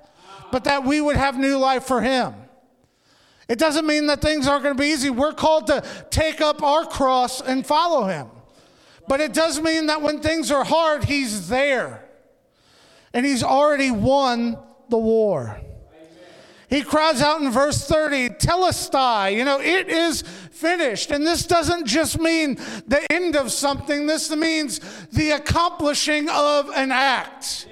but 0.56 0.64
that 0.64 0.86
we 0.86 1.02
would 1.02 1.18
have 1.18 1.38
new 1.38 1.58
life 1.58 1.84
for 1.84 2.02
Him. 2.02 2.34
It 3.50 3.60
doesn't 3.60 3.86
mean 3.86 4.08
that 4.08 4.22
things 4.22 4.48
aren't 4.48 4.64
going 4.64 4.74
to 4.74 4.82
be 4.82 4.88
easy. 4.88 5.10
We're 5.10 5.34
called 5.34 5.68
to 5.68 5.84
take 6.10 6.40
up 6.40 6.64
our 6.64 6.86
cross 6.86 7.42
and 7.42 7.68
follow 7.68 8.08
Him. 8.08 8.30
But 9.06 9.20
it 9.20 9.34
does 9.34 9.60
mean 9.60 9.88
that 9.88 10.02
when 10.02 10.22
things 10.22 10.52
are 10.52 10.64
hard, 10.64 11.04
He's 11.04 11.50
there. 11.50 12.06
And 13.14 13.26
He's 13.26 13.44
already 13.44 13.92
won 13.92 14.58
the 14.88 14.98
war. 14.98 15.60
He 16.70 16.84
cries 16.84 17.22
out 17.22 17.42
in 17.42 17.52
verse 17.52 17.86
30, 17.86 18.30
Tetelestai, 18.30 19.36
you 19.36 19.44
know, 19.44 19.60
it 19.60 19.90
is 19.90 20.22
finished. 20.22 21.12
And 21.12 21.28
this 21.28 21.46
doesn't 21.46 21.86
just 21.86 22.18
mean 22.18 22.56
the 22.88 23.06
end 23.12 23.36
of 23.36 23.52
something, 23.52 24.08
this 24.08 24.34
means 24.34 24.80
the 25.12 25.32
accomplishing 25.32 26.30
of 26.30 26.70
an 26.70 26.94
act. 26.94 27.68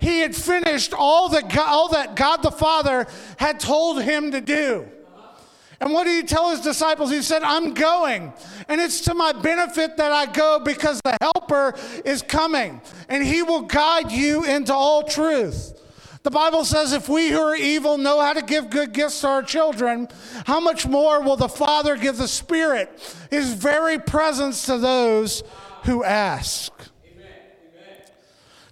He 0.00 0.20
had 0.20 0.34
finished 0.34 0.94
all 0.94 1.28
that 1.30 1.48
God, 1.48 1.68
all 1.68 1.88
that 1.90 2.16
God 2.16 2.42
the 2.42 2.50
Father 2.50 3.06
had 3.36 3.60
told 3.60 4.02
him 4.02 4.30
to 4.32 4.40
do. 4.40 4.88
And 5.80 5.92
what 5.92 6.04
did 6.04 6.22
he 6.22 6.26
tell 6.26 6.50
his 6.50 6.60
disciples? 6.60 7.10
He 7.10 7.22
said, 7.22 7.42
I'm 7.42 7.72
going. 7.72 8.34
And 8.68 8.80
it's 8.80 9.00
to 9.02 9.14
my 9.14 9.32
benefit 9.32 9.96
that 9.96 10.12
I 10.12 10.26
go 10.26 10.58
because 10.58 11.00
the 11.04 11.16
helper 11.22 11.74
is 12.04 12.20
coming 12.20 12.82
and 13.08 13.24
he 13.24 13.42
will 13.42 13.62
guide 13.62 14.12
you 14.12 14.44
into 14.44 14.74
all 14.74 15.02
truth. 15.02 15.76
The 16.22 16.30
Bible 16.30 16.66
says, 16.66 16.92
if 16.92 17.08
we 17.08 17.30
who 17.30 17.40
are 17.40 17.56
evil 17.56 17.96
know 17.96 18.20
how 18.20 18.34
to 18.34 18.42
give 18.42 18.68
good 18.68 18.92
gifts 18.92 19.22
to 19.22 19.28
our 19.28 19.42
children, 19.42 20.08
how 20.44 20.60
much 20.60 20.86
more 20.86 21.22
will 21.22 21.36
the 21.36 21.48
Father 21.48 21.96
give 21.96 22.18
the 22.18 22.28
Spirit, 22.28 22.90
his 23.30 23.54
very 23.54 23.98
presence 23.98 24.66
to 24.66 24.76
those 24.76 25.42
who 25.84 26.04
ask? 26.04 26.70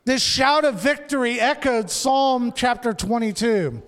This 0.09 0.23
shout 0.23 0.65
of 0.65 0.77
victory 0.77 1.39
echoed 1.39 1.91
Psalm 1.91 2.55
chapter 2.57 2.95
22. 2.95 3.83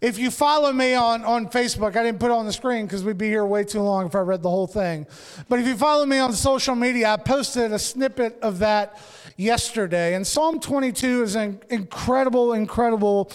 If 0.00 0.16
you 0.16 0.30
follow 0.30 0.72
me 0.72 0.94
on, 0.94 1.24
on 1.24 1.48
Facebook, 1.48 1.96
I 1.96 2.04
didn't 2.04 2.20
put 2.20 2.26
it 2.26 2.34
on 2.34 2.46
the 2.46 2.52
screen 2.52 2.86
because 2.86 3.02
we'd 3.02 3.18
be 3.18 3.26
here 3.26 3.44
way 3.44 3.64
too 3.64 3.80
long 3.80 4.06
if 4.06 4.14
I 4.14 4.20
read 4.20 4.40
the 4.44 4.50
whole 4.50 4.68
thing. 4.68 5.08
But 5.48 5.58
if 5.58 5.66
you 5.66 5.76
follow 5.76 6.06
me 6.06 6.18
on 6.18 6.32
social 6.32 6.76
media, 6.76 7.10
I 7.10 7.16
posted 7.16 7.72
a 7.72 7.78
snippet 7.80 8.38
of 8.40 8.60
that 8.60 9.00
yesterday. 9.36 10.14
And 10.14 10.24
Psalm 10.24 10.60
22 10.60 11.24
is 11.24 11.34
an 11.34 11.60
incredible, 11.70 12.52
incredible, 12.52 13.32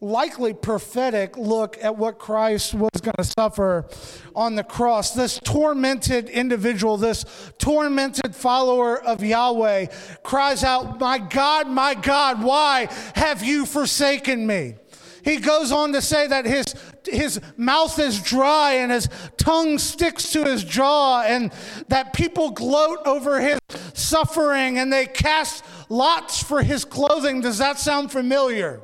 likely 0.00 0.54
prophetic 0.54 1.36
look 1.36 1.76
at 1.82 1.96
what 1.96 2.18
Christ 2.18 2.72
was 2.74 2.90
going 3.02 3.14
to 3.18 3.24
suffer 3.24 3.86
on 4.34 4.54
the 4.54 4.64
cross. 4.64 5.12
This 5.12 5.38
tormented 5.38 6.28
individual, 6.30 6.96
this 6.96 7.24
tormented 7.58 8.34
follower 8.34 9.02
of 9.02 9.22
Yahweh, 9.22 9.86
cries 10.22 10.64
out, 10.64 10.98
My 11.00 11.18
God, 11.18 11.68
my 11.68 11.94
God, 11.94 12.42
why 12.42 12.88
have 13.14 13.44
you 13.44 13.66
forsaken 13.66 14.46
me? 14.46 14.76
He 15.22 15.36
goes 15.36 15.70
on 15.70 15.92
to 15.92 16.00
say 16.00 16.26
that 16.28 16.46
his, 16.46 16.74
his 17.06 17.40
mouth 17.58 17.98
is 17.98 18.22
dry 18.22 18.74
and 18.74 18.90
his 18.90 19.06
tongue 19.36 19.76
sticks 19.78 20.32
to 20.32 20.44
his 20.44 20.64
jaw, 20.64 21.22
and 21.22 21.52
that 21.88 22.14
people 22.14 22.50
gloat 22.52 23.00
over 23.04 23.38
his 23.38 23.58
suffering 23.92 24.78
and 24.78 24.90
they 24.90 25.04
cast 25.06 25.62
lots 25.90 26.42
for 26.42 26.62
his 26.62 26.86
clothing. 26.86 27.42
Does 27.42 27.58
that 27.58 27.78
sound 27.78 28.10
familiar? 28.10 28.80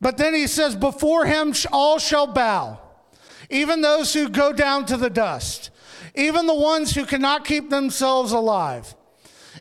But 0.00 0.16
then 0.16 0.34
he 0.34 0.46
says, 0.46 0.76
Before 0.76 1.26
him 1.26 1.54
all 1.72 1.98
shall 1.98 2.26
bow, 2.26 2.80
even 3.50 3.80
those 3.80 4.12
who 4.14 4.28
go 4.28 4.52
down 4.52 4.86
to 4.86 4.96
the 4.96 5.10
dust, 5.10 5.70
even 6.14 6.46
the 6.46 6.54
ones 6.54 6.94
who 6.94 7.04
cannot 7.04 7.44
keep 7.44 7.70
themselves 7.70 8.32
alive. 8.32 8.94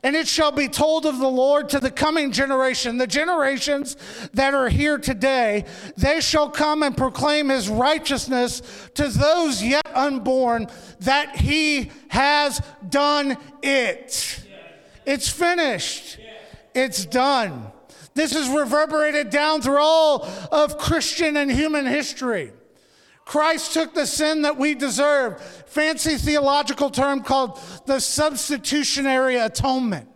And 0.03 0.15
it 0.15 0.27
shall 0.27 0.51
be 0.51 0.67
told 0.67 1.07
of 1.07 1.17
the 1.17 1.29
Lord 1.29 1.69
to 1.69 1.79
the 1.79 1.89
coming 1.89 2.31
generation, 2.31 2.97
the 2.97 3.07
generations 3.07 3.97
that 4.33 4.53
are 4.53 4.69
here 4.69 4.99
today, 4.99 5.65
they 5.95 6.21
shall 6.21 6.49
come 6.49 6.83
and 6.83 6.95
proclaim 6.95 7.49
his 7.49 7.67
righteousness 7.67 8.61
to 8.93 9.07
those 9.07 9.63
yet 9.63 9.87
unborn, 9.93 10.67
that 10.99 11.35
he 11.37 11.91
has 12.09 12.61
done 12.87 13.37
it. 13.63 14.43
It's 15.05 15.29
finished, 15.29 16.19
it's 16.75 17.05
done. 17.05 17.71
This 18.17 18.35
is 18.35 18.49
reverberated 18.49 19.29
down 19.29 19.61
through 19.61 19.77
all 19.79 20.27
of 20.51 20.79
Christian 20.79 21.37
and 21.37 21.51
human 21.51 21.85
history. 21.85 22.51
Christ 23.25 23.73
took 23.73 23.93
the 23.93 24.07
sin 24.07 24.41
that 24.41 24.57
we 24.57 24.73
deserve. 24.73 25.39
Fancy 25.67 26.15
theological 26.15 26.89
term 26.89 27.21
called 27.21 27.59
the 27.85 27.99
substitutionary 27.99 29.35
atonement. 29.35 30.09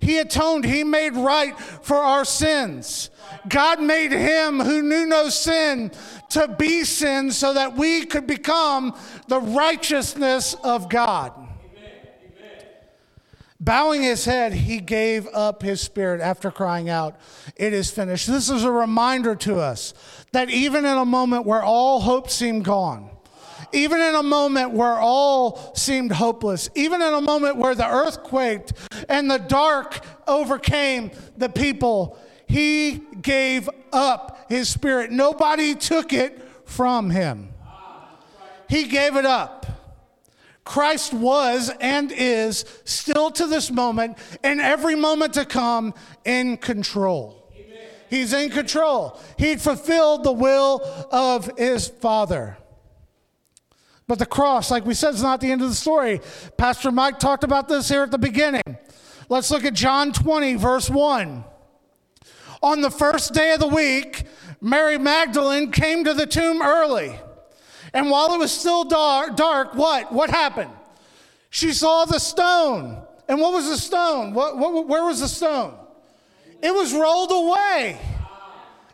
He 0.00 0.16
atoned, 0.16 0.64
He 0.64 0.82
made 0.82 1.14
right 1.14 1.58
for 1.58 1.96
our 1.96 2.24
sins. 2.24 3.10
God 3.46 3.82
made 3.82 4.12
Him 4.12 4.58
who 4.58 4.80
knew 4.80 5.04
no 5.04 5.28
sin 5.28 5.90
to 6.30 6.48
be 6.48 6.84
sin 6.84 7.30
so 7.30 7.52
that 7.52 7.76
we 7.76 8.06
could 8.06 8.26
become 8.26 8.96
the 9.28 9.40
righteousness 9.40 10.54
of 10.64 10.88
God. 10.88 11.34
Bowing 13.58 14.02
his 14.02 14.24
head, 14.24 14.52
he 14.52 14.80
gave 14.80 15.26
up 15.28 15.62
his 15.62 15.80
spirit 15.80 16.20
after 16.20 16.50
crying 16.50 16.90
out, 16.90 17.16
It 17.56 17.72
is 17.72 17.90
finished. 17.90 18.26
This 18.26 18.50
is 18.50 18.64
a 18.64 18.70
reminder 18.70 19.34
to 19.36 19.58
us 19.58 19.94
that 20.32 20.50
even 20.50 20.84
in 20.84 20.96
a 20.96 21.04
moment 21.04 21.46
where 21.46 21.62
all 21.62 22.00
hope 22.00 22.28
seemed 22.28 22.64
gone, 22.64 23.10
even 23.72 24.00
in 24.00 24.14
a 24.14 24.22
moment 24.22 24.72
where 24.72 24.98
all 24.98 25.74
seemed 25.74 26.12
hopeless, 26.12 26.68
even 26.74 27.00
in 27.00 27.14
a 27.14 27.20
moment 27.20 27.56
where 27.56 27.74
the 27.74 27.88
earth 27.88 28.22
quaked 28.22 28.72
and 29.08 29.30
the 29.30 29.38
dark 29.38 30.04
overcame 30.28 31.10
the 31.36 31.48
people, 31.48 32.18
he 32.46 33.02
gave 33.22 33.68
up 33.92 34.46
his 34.48 34.68
spirit. 34.68 35.10
Nobody 35.10 35.74
took 35.74 36.12
it 36.12 36.42
from 36.66 37.10
him, 37.10 37.48
he 38.68 38.84
gave 38.84 39.16
it 39.16 39.24
up. 39.24 39.65
Christ 40.66 41.14
was 41.14 41.70
and 41.80 42.12
is 42.12 42.64
still 42.84 43.30
to 43.30 43.46
this 43.46 43.70
moment 43.70 44.18
and 44.42 44.60
every 44.60 44.96
moment 44.96 45.34
to 45.34 45.44
come 45.44 45.94
in 46.24 46.56
control. 46.56 47.50
He's 48.10 48.32
in 48.32 48.50
control. 48.50 49.18
He 49.38 49.56
fulfilled 49.56 50.24
the 50.24 50.32
will 50.32 50.80
of 51.10 51.56
his 51.56 51.88
Father. 51.88 52.58
But 54.08 54.18
the 54.18 54.26
cross, 54.26 54.70
like 54.70 54.84
we 54.84 54.94
said, 54.94 55.14
is 55.14 55.22
not 55.22 55.40
the 55.40 55.50
end 55.50 55.62
of 55.62 55.68
the 55.68 55.74
story. 55.74 56.20
Pastor 56.56 56.90
Mike 56.90 57.20
talked 57.20 57.44
about 57.44 57.68
this 57.68 57.88
here 57.88 58.02
at 58.02 58.10
the 58.10 58.18
beginning. 58.18 58.76
Let's 59.28 59.50
look 59.52 59.64
at 59.64 59.74
John 59.74 60.12
20, 60.12 60.56
verse 60.56 60.90
1. 60.90 61.44
On 62.62 62.80
the 62.80 62.90
first 62.90 63.32
day 63.32 63.52
of 63.54 63.60
the 63.60 63.68
week, 63.68 64.24
Mary 64.60 64.98
Magdalene 64.98 65.70
came 65.70 66.02
to 66.04 66.12
the 66.12 66.26
tomb 66.26 66.60
early. 66.60 67.18
And 67.92 68.10
while 68.10 68.34
it 68.34 68.38
was 68.38 68.52
still 68.52 68.84
dark, 68.84 69.36
dark 69.36 69.74
what? 69.74 70.12
What 70.12 70.30
happened? 70.30 70.70
She 71.50 71.72
saw 71.72 72.04
the 72.04 72.18
stone 72.18 73.02
And 73.28 73.40
what 73.40 73.52
was 73.52 73.68
the 73.68 73.76
stone? 73.76 74.34
What, 74.34 74.56
what, 74.56 74.86
where 74.86 75.04
was 75.04 75.20
the 75.20 75.28
stone? 75.28 75.74
It 76.62 76.72
was 76.72 76.94
rolled 76.94 77.32
away. 77.32 77.98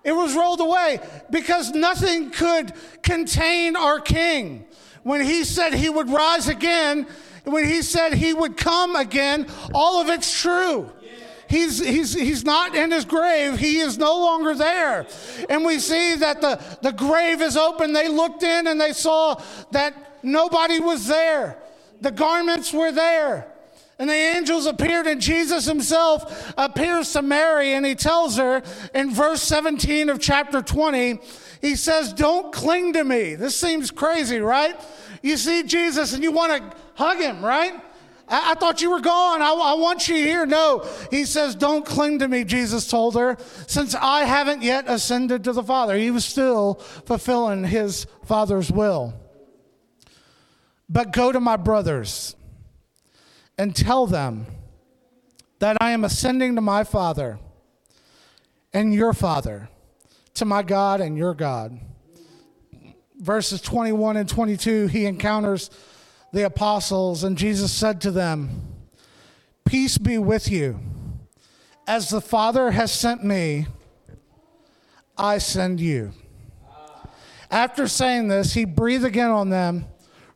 It 0.04 0.12
was 0.12 0.34
rolled 0.34 0.60
away 0.60 0.98
because 1.30 1.70
nothing 1.70 2.30
could 2.30 2.72
contain 3.02 3.76
our 3.76 4.00
king. 4.00 4.64
When 5.02 5.20
he 5.20 5.44
said 5.44 5.74
he 5.74 5.88
would 5.88 6.08
rise 6.08 6.48
again, 6.48 7.06
when 7.44 7.66
he 7.66 7.82
said 7.82 8.14
he 8.14 8.32
would 8.32 8.56
come 8.56 8.96
again, 8.96 9.46
all 9.74 10.00
of 10.00 10.08
it's 10.08 10.40
true. 10.40 10.90
He's, 11.52 11.84
he's, 11.84 12.14
he's 12.14 12.46
not 12.46 12.74
in 12.74 12.90
his 12.90 13.04
grave. 13.04 13.58
He 13.58 13.80
is 13.80 13.98
no 13.98 14.18
longer 14.18 14.54
there. 14.54 15.06
And 15.50 15.66
we 15.66 15.80
see 15.80 16.14
that 16.14 16.40
the, 16.40 16.58
the 16.80 16.92
grave 16.92 17.42
is 17.42 17.58
open. 17.58 17.92
They 17.92 18.08
looked 18.08 18.42
in 18.42 18.66
and 18.66 18.80
they 18.80 18.94
saw 18.94 19.38
that 19.70 19.94
nobody 20.22 20.80
was 20.80 21.06
there. 21.06 21.58
The 22.00 22.10
garments 22.10 22.72
were 22.72 22.90
there. 22.90 23.52
And 23.98 24.08
the 24.08 24.14
angels 24.14 24.64
appeared, 24.64 25.06
and 25.06 25.20
Jesus 25.20 25.66
himself 25.66 26.54
appears 26.56 27.12
to 27.12 27.20
Mary, 27.20 27.74
and 27.74 27.84
he 27.84 27.96
tells 27.96 28.38
her 28.38 28.62
in 28.94 29.12
verse 29.12 29.42
17 29.42 30.08
of 30.08 30.20
chapter 30.20 30.62
20, 30.62 31.20
he 31.60 31.76
says, 31.76 32.14
Don't 32.14 32.50
cling 32.50 32.94
to 32.94 33.04
me. 33.04 33.34
This 33.34 33.54
seems 33.54 33.90
crazy, 33.90 34.38
right? 34.38 34.74
You 35.20 35.36
see 35.36 35.64
Jesus 35.64 36.14
and 36.14 36.22
you 36.22 36.32
want 36.32 36.62
to 36.62 36.76
hug 36.94 37.18
him, 37.18 37.44
right? 37.44 37.74
I, 38.32 38.52
I 38.52 38.54
thought 38.54 38.80
you 38.80 38.90
were 38.90 39.00
gone. 39.00 39.42
I, 39.42 39.52
I 39.52 39.74
want 39.74 40.08
you 40.08 40.16
here. 40.16 40.46
No. 40.46 40.88
He 41.10 41.24
says, 41.24 41.54
Don't 41.54 41.84
cling 41.84 42.18
to 42.20 42.28
me, 42.28 42.44
Jesus 42.44 42.88
told 42.88 43.14
her, 43.14 43.36
since 43.68 43.94
I 43.94 44.24
haven't 44.24 44.62
yet 44.62 44.86
ascended 44.88 45.44
to 45.44 45.52
the 45.52 45.62
Father. 45.62 45.96
He 45.96 46.10
was 46.10 46.24
still 46.24 46.74
fulfilling 47.04 47.64
his 47.64 48.06
Father's 48.24 48.72
will. 48.72 49.14
But 50.88 51.12
go 51.12 51.30
to 51.30 51.40
my 51.40 51.56
brothers 51.56 52.34
and 53.56 53.76
tell 53.76 54.06
them 54.06 54.46
that 55.58 55.76
I 55.80 55.92
am 55.92 56.04
ascending 56.04 56.56
to 56.56 56.60
my 56.60 56.84
Father 56.84 57.38
and 58.72 58.92
your 58.92 59.12
Father, 59.12 59.68
to 60.34 60.44
my 60.44 60.62
God 60.62 61.00
and 61.00 61.16
your 61.16 61.34
God. 61.34 61.78
Verses 63.18 63.60
21 63.60 64.16
and 64.16 64.28
22, 64.28 64.88
he 64.88 65.06
encounters 65.06 65.70
the 66.32 66.44
apostles, 66.44 67.24
and 67.24 67.36
Jesus 67.36 67.70
said 67.70 68.00
to 68.00 68.10
them, 68.10 68.62
Peace 69.64 69.98
be 69.98 70.18
with 70.18 70.50
you. 70.50 70.80
As 71.86 72.08
the 72.08 72.20
Father 72.20 72.70
has 72.70 72.90
sent 72.92 73.24
me, 73.24 73.66
I 75.16 75.38
send 75.38 75.80
you. 75.80 76.12
After 77.50 77.86
saying 77.86 78.28
this, 78.28 78.54
he 78.54 78.64
breathed 78.64 79.04
again 79.04 79.30
on 79.30 79.50
them 79.50 79.86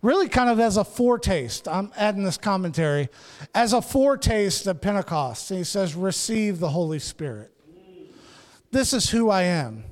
really 0.02 0.28
kind 0.28 0.48
of 0.48 0.60
as 0.60 0.76
a 0.76 0.84
foretaste. 0.84 1.66
I'm 1.66 1.92
adding 1.96 2.22
this 2.22 2.38
commentary 2.38 3.08
as 3.54 3.72
a 3.72 3.82
foretaste 3.82 4.66
of 4.66 4.80
Pentecost. 4.80 5.50
And 5.50 5.58
he 5.58 5.64
says, 5.64 5.94
Receive 5.94 6.60
the 6.60 6.68
Holy 6.70 6.98
Spirit. 6.98 7.50
This 8.70 8.92
is 8.92 9.10
who 9.10 9.30
I 9.30 9.42
am. 9.42 9.84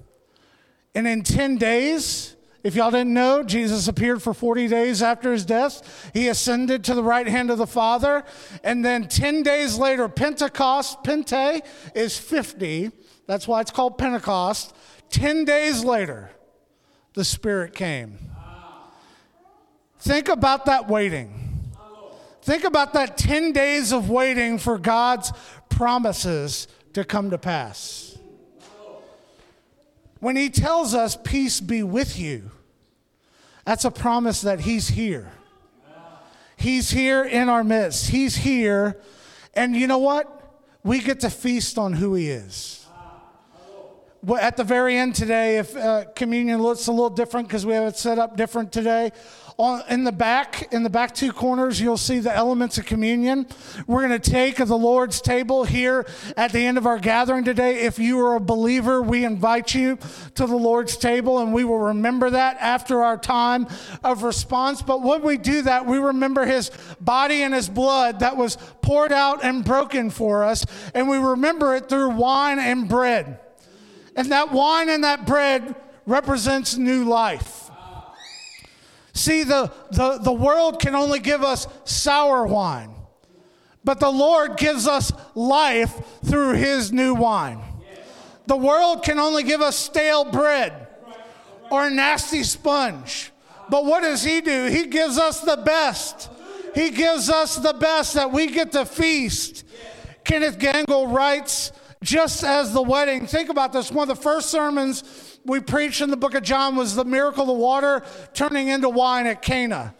And 0.95 1.09
in 1.09 1.23
10 1.23 1.57
days, 1.57 2.37
if 2.65 2.75
y'all 2.75 2.91
didn't 2.91 3.13
know, 3.13 3.43
Jesus 3.43 3.89
appeared 3.89 4.23
for 4.23 4.33
40 4.33 4.69
days 4.69 5.03
after 5.03 5.33
his 5.33 5.45
death. 5.45 6.11
He 6.15 6.29
ascended 6.29 6.83
to 6.85 6.95
the 6.95 7.03
right 7.03 7.29
hand 7.29 7.51
of 7.51 7.59
the 7.59 7.67
Father. 7.67 8.25
And 8.65 8.83
then 8.83 9.07
10 9.07 9.43
days 9.43 9.77
later, 9.77 10.09
Pentecost, 10.09 11.05
Pente 11.05 11.63
is 11.95 12.19
50. 12.19 12.91
That's 13.27 13.47
why 13.47 13.61
it's 13.61 13.71
called 13.71 13.99
Pentecost. 13.99 14.75
10 15.11 15.45
days 15.45 15.85
later, 15.85 16.31
the 17.13 17.23
Spirit 17.23 17.75
came. 17.75 18.19
Think 19.99 20.31
about 20.31 20.65
that 20.65 20.89
waiting. 20.89 21.73
Think 22.41 22.65
about 22.65 22.95
that 22.95 23.19
10 23.19 23.53
days 23.53 23.93
of 23.93 24.09
waiting 24.09 24.59
for 24.59 24.79
God's 24.79 25.33
promises 25.69 26.67
to 26.95 27.05
come 27.05 27.29
to 27.29 27.39
pass. 27.39 28.19
When 30.21 30.37
He 30.37 30.49
tells 30.49 30.95
us, 30.95 31.19
Peace 31.23 31.61
be 31.61 31.83
with 31.83 32.19
you, 32.19 32.51
that's 33.65 33.85
a 33.85 33.91
promise 33.91 34.43
that 34.43 34.61
He's 34.61 34.89
here. 34.89 35.33
He's 36.57 36.91
here 36.91 37.25
in 37.25 37.49
our 37.49 37.65
midst. 37.65 38.11
He's 38.11 38.37
here. 38.37 39.01
And 39.55 39.75
you 39.75 39.87
know 39.87 39.99
what? 39.99 40.31
We 40.83 41.01
get 41.01 41.21
to 41.21 41.31
feast 41.31 41.79
on 41.79 41.95
who 41.95 42.15
He 42.15 42.31
is. 42.31 42.84
At 44.41 44.57
the 44.57 44.65
very 44.65 44.97
end 44.97 45.15
today, 45.15 45.59
if 45.59 45.77
uh, 45.77 46.05
communion 46.15 46.63
looks 46.63 46.87
a 46.87 46.93
little 46.93 47.11
different 47.11 47.49
because 47.49 47.67
we 47.67 47.75
have 47.75 47.85
it 47.85 47.97
set 47.97 48.19
up 48.19 48.37
different 48.37 48.73
today, 48.73 49.13
on, 49.57 49.83
in 49.89 50.03
the 50.03 50.13
back, 50.13 50.73
in 50.73 50.83
the 50.83 50.91
back 50.91 51.15
two 51.15 51.33
corners, 51.33 51.81
you'll 51.81 51.97
see 51.97 52.19
the 52.19 52.35
elements 52.35 52.79
of 52.79 52.87
communion. 52.87 53.47
We're 53.87 54.07
going 54.07 54.19
to 54.21 54.31
take 54.31 54.57
the 54.57 54.77
Lord's 54.77 55.21
table 55.21 55.65
here 55.65 56.07
at 56.37 56.53
the 56.53 56.61
end 56.61 56.79
of 56.79 56.87
our 56.87 56.99
gathering 56.99 57.45
today. 57.45 57.83
If 57.83 57.99
you 57.99 58.19
are 58.21 58.35
a 58.35 58.41
believer, 58.41 59.01
we 59.03 59.25
invite 59.25 59.75
you 59.75 59.99
to 60.35 60.47
the 60.47 60.57
Lord's 60.57 60.97
table, 60.97 61.39
and 61.39 61.53
we 61.53 61.63
will 61.63 61.79
remember 61.79 62.31
that 62.31 62.57
after 62.61 63.05
our 63.05 63.17
time 63.17 63.69
of 64.03 64.23
response. 64.23 64.83
But 64.83 65.03
when 65.03 65.23
we 65.23 65.37
do 65.37 65.63
that, 65.63 65.87
we 65.87 65.99
remember 65.99 66.47
His 66.47 66.71
body 67.01 67.43
and 67.43 67.55
His 67.55 67.69
blood 67.69 68.21
that 68.21 68.37
was 68.37 68.57
poured 68.83 69.13
out 69.13 69.45
and 69.45 69.65
broken 69.65 70.11
for 70.11 70.45
us, 70.45 70.65
and 70.95 71.09
we 71.09 71.19
remember 71.19 71.77
it 71.77 71.89
through 71.89 72.11
wine 72.11 72.59
and 72.59 72.89
bread. 72.89 73.39
And 74.17 74.31
that 74.33 74.53
wine 74.53 74.89
and 74.89 75.05
that 75.05 75.27
bread 75.27 75.75
represents 76.07 76.77
new 76.77 77.05
life. 77.05 77.71
See, 79.13 79.45
the, 79.45 79.73
the, 79.93 80.19
the 80.19 80.33
world 80.33 80.81
can 80.81 80.95
only 80.95 81.21
give 81.21 81.43
us 81.43 81.69
sour 81.85 82.47
wine, 82.47 82.91
but 83.85 84.01
the 84.01 84.11
Lord 84.11 84.57
gives 84.57 84.89
us 84.89 85.13
life 85.35 85.95
through 86.25 86.55
his 86.55 86.93
new 86.93 87.15
wine. 87.15 87.61
The 88.47 88.57
world 88.57 89.05
can 89.05 89.19
only 89.19 89.43
give 89.43 89.63
us 89.63 89.77
stale 89.77 90.25
bread 90.25 90.89
or 91.71 91.87
a 91.87 91.91
nasty 91.91 92.43
sponge. 92.43 93.31
But 93.71 93.87
what 93.87 94.03
does 94.03 94.23
he 94.23 94.41
do? 94.41 94.67
He 94.67 94.87
gives 94.87 95.17
us 95.17 95.41
the 95.41 95.57
best. 95.57 96.29
He 96.75 96.91
gives 96.91 97.31
us 97.31 97.57
the 97.57 97.73
best 97.73 98.15
that 98.15 98.33
we 98.33 98.49
get 98.49 98.73
to 98.73 98.85
feast. 98.85 99.65
Kenneth 100.25 100.59
Gangel 100.59 101.07
writes, 101.07 101.73
just 102.05 102.45
as 102.45 102.73
the 102.73 102.83
wedding, 102.83 103.27
think 103.27 103.49
about 103.49 103.73
this, 103.73 103.91
one 103.91 104.09
of 104.09 104.17
the 104.17 104.23
first 104.23 104.51
sermons 104.51 105.39
we 105.45 105.59
preached 105.59 106.03
in 106.03 106.11
the 106.11 106.17
book 106.17 106.35
of 106.35 106.43
John 106.43 106.77
was 106.77 106.95
the 106.95 107.05
miracle 107.05 107.43
of 107.43 107.49
the 107.49 107.55
water 107.55 108.05
turning 108.35 108.69
into 108.69 108.89
wine 108.89 109.27
at 109.27 109.43
Cana. 109.43 109.95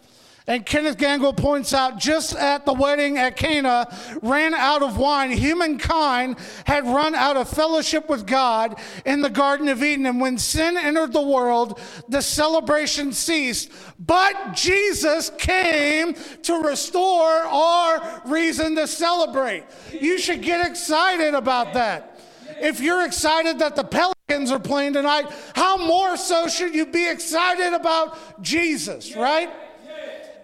And 0.47 0.63
Kenneth 0.63 0.99
Gangel 0.99 1.33
points 1.33 1.73
out 1.73 1.97
just 1.97 2.35
at 2.35 2.65
the 2.65 2.73
wedding 2.73 3.17
at 3.17 3.35
Cana 3.35 3.87
ran 4.21 4.53
out 4.53 4.83
of 4.83 4.95
wine. 4.95 5.31
Humankind 5.31 6.37
had 6.65 6.85
run 6.85 7.15
out 7.15 7.35
of 7.35 7.49
fellowship 7.49 8.07
with 8.09 8.27
God 8.27 8.79
in 9.05 9.21
the 9.21 9.29
Garden 9.29 9.67
of 9.69 9.81
Eden. 9.81 10.05
And 10.05 10.21
when 10.21 10.37
sin 10.37 10.77
entered 10.77 11.13
the 11.13 11.21
world, 11.21 11.79
the 12.09 12.21
celebration 12.21 13.11
ceased. 13.11 13.71
But 13.97 14.53
Jesus 14.53 15.31
came 15.39 16.13
to 16.43 16.61
restore 16.61 17.31
our 17.31 18.21
reason 18.25 18.75
to 18.75 18.85
celebrate. 18.85 19.63
You 19.99 20.19
should 20.19 20.43
get 20.43 20.65
excited 20.69 21.33
about 21.33 21.73
that. 21.73 22.19
If 22.61 22.81
you're 22.81 23.03
excited 23.03 23.57
that 23.59 23.75
the 23.75 23.83
Pelicans 23.83 24.51
are 24.51 24.59
playing 24.59 24.93
tonight, 24.93 25.25
how 25.55 25.77
more 25.77 26.15
so 26.17 26.47
should 26.47 26.75
you 26.75 26.85
be 26.85 27.09
excited 27.09 27.73
about 27.73 28.43
Jesus, 28.43 29.15
right? 29.15 29.49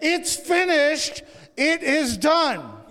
It's 0.02 0.36
finished, 0.36 1.22
it 1.56 1.82
is 1.82 2.16
done. 2.16 2.82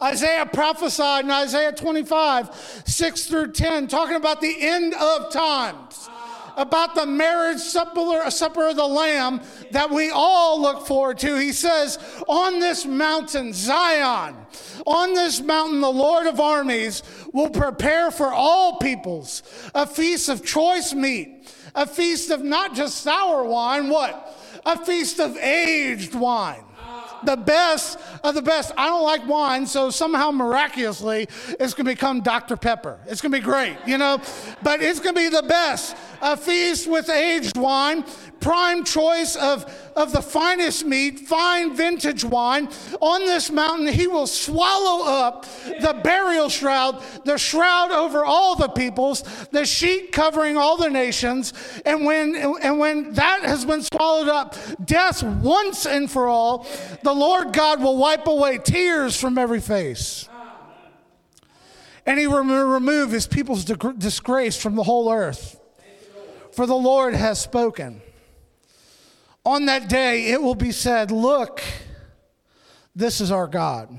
Isaiah 0.00 0.46
prophesied 0.46 1.24
in 1.24 1.30
Isaiah 1.30 1.72
25, 1.72 2.82
6 2.86 3.26
through 3.26 3.52
10, 3.52 3.88
talking 3.88 4.14
about 4.14 4.40
the 4.40 4.54
end 4.60 4.94
of 4.94 5.32
times, 5.32 6.08
ah. 6.08 6.54
about 6.56 6.94
the 6.94 7.04
marriage 7.04 7.58
supper, 7.58 8.30
supper 8.30 8.68
of 8.68 8.76
the 8.76 8.86
Lamb 8.86 9.40
that 9.72 9.90
we 9.90 10.10
all 10.10 10.62
look 10.62 10.86
forward 10.86 11.18
to. 11.18 11.36
He 11.36 11.50
says, 11.50 11.98
On 12.28 12.60
this 12.60 12.86
mountain, 12.86 13.52
Zion, 13.52 14.36
on 14.86 15.14
this 15.14 15.40
mountain, 15.40 15.80
the 15.80 15.90
Lord 15.90 16.28
of 16.28 16.38
armies 16.38 17.02
will 17.32 17.50
prepare 17.50 18.12
for 18.12 18.32
all 18.32 18.78
peoples 18.78 19.42
a 19.74 19.84
feast 19.84 20.28
of 20.28 20.44
choice 20.44 20.94
meat, 20.94 21.52
a 21.74 21.88
feast 21.88 22.30
of 22.30 22.44
not 22.44 22.76
just 22.76 22.98
sour 22.98 23.42
wine, 23.42 23.88
what? 23.88 24.37
A 24.68 24.84
feast 24.84 25.18
of 25.18 25.36
aged 25.38 26.14
wine 26.14 26.64
the 27.24 27.36
best 27.36 27.98
of 28.22 28.34
the 28.34 28.42
best. 28.42 28.72
I 28.76 28.86
don't 28.86 29.02
like 29.02 29.26
wine, 29.26 29.66
so 29.66 29.90
somehow 29.90 30.30
miraculously 30.30 31.28
it's 31.58 31.74
to 31.74 31.84
become 31.84 32.20
Dr. 32.20 32.56
Pepper. 32.56 32.98
It's 33.06 33.20
to 33.22 33.28
be 33.28 33.40
great, 33.40 33.76
you 33.86 33.98
know, 33.98 34.20
but 34.62 34.82
it's 34.82 35.00
to 35.00 35.12
be 35.12 35.28
the 35.28 35.42
best. 35.42 35.96
A 36.20 36.36
feast 36.36 36.88
with 36.88 37.08
aged 37.08 37.56
wine 37.56 38.04
prime 38.40 38.84
choice 38.84 39.36
of, 39.36 39.64
of 39.96 40.12
the 40.12 40.22
finest 40.22 40.84
meat, 40.84 41.20
fine 41.20 41.74
vintage 41.74 42.24
wine. 42.24 42.68
On 43.00 43.20
this 43.20 43.50
mountain, 43.50 43.88
he 43.88 44.06
will 44.06 44.26
swallow 44.26 45.06
up 45.06 45.46
the 45.80 45.98
burial 46.02 46.48
shroud, 46.48 47.02
the 47.24 47.36
shroud 47.36 47.90
over 47.90 48.24
all 48.24 48.56
the 48.56 48.68
peoples, 48.68 49.22
the 49.50 49.64
sheet 49.64 50.12
covering 50.12 50.56
all 50.56 50.76
the 50.76 50.90
nations. 50.90 51.52
And 51.84 52.04
when, 52.04 52.36
and 52.36 52.78
when 52.78 53.12
that 53.14 53.42
has 53.42 53.64
been 53.64 53.82
swallowed 53.82 54.28
up, 54.28 54.56
death 54.84 55.22
once 55.22 55.86
and 55.86 56.10
for 56.10 56.28
all, 56.28 56.66
the 57.02 57.14
Lord 57.14 57.52
God 57.52 57.82
will 57.82 57.96
wipe 57.96 58.26
away 58.26 58.58
tears 58.58 59.18
from 59.18 59.38
every 59.38 59.60
face. 59.60 60.28
And 62.06 62.18
he 62.18 62.26
will 62.26 62.42
remove 62.42 63.10
his 63.10 63.26
people's 63.26 63.64
disgrace 63.64 64.56
from 64.56 64.76
the 64.76 64.82
whole 64.82 65.12
earth. 65.12 65.57
For 66.58 66.66
the 66.66 66.74
Lord 66.74 67.14
has 67.14 67.40
spoken. 67.40 68.02
On 69.46 69.66
that 69.66 69.88
day, 69.88 70.32
it 70.32 70.42
will 70.42 70.56
be 70.56 70.72
said, 70.72 71.12
Look, 71.12 71.62
this 72.96 73.20
is 73.20 73.30
our 73.30 73.46
God. 73.46 73.96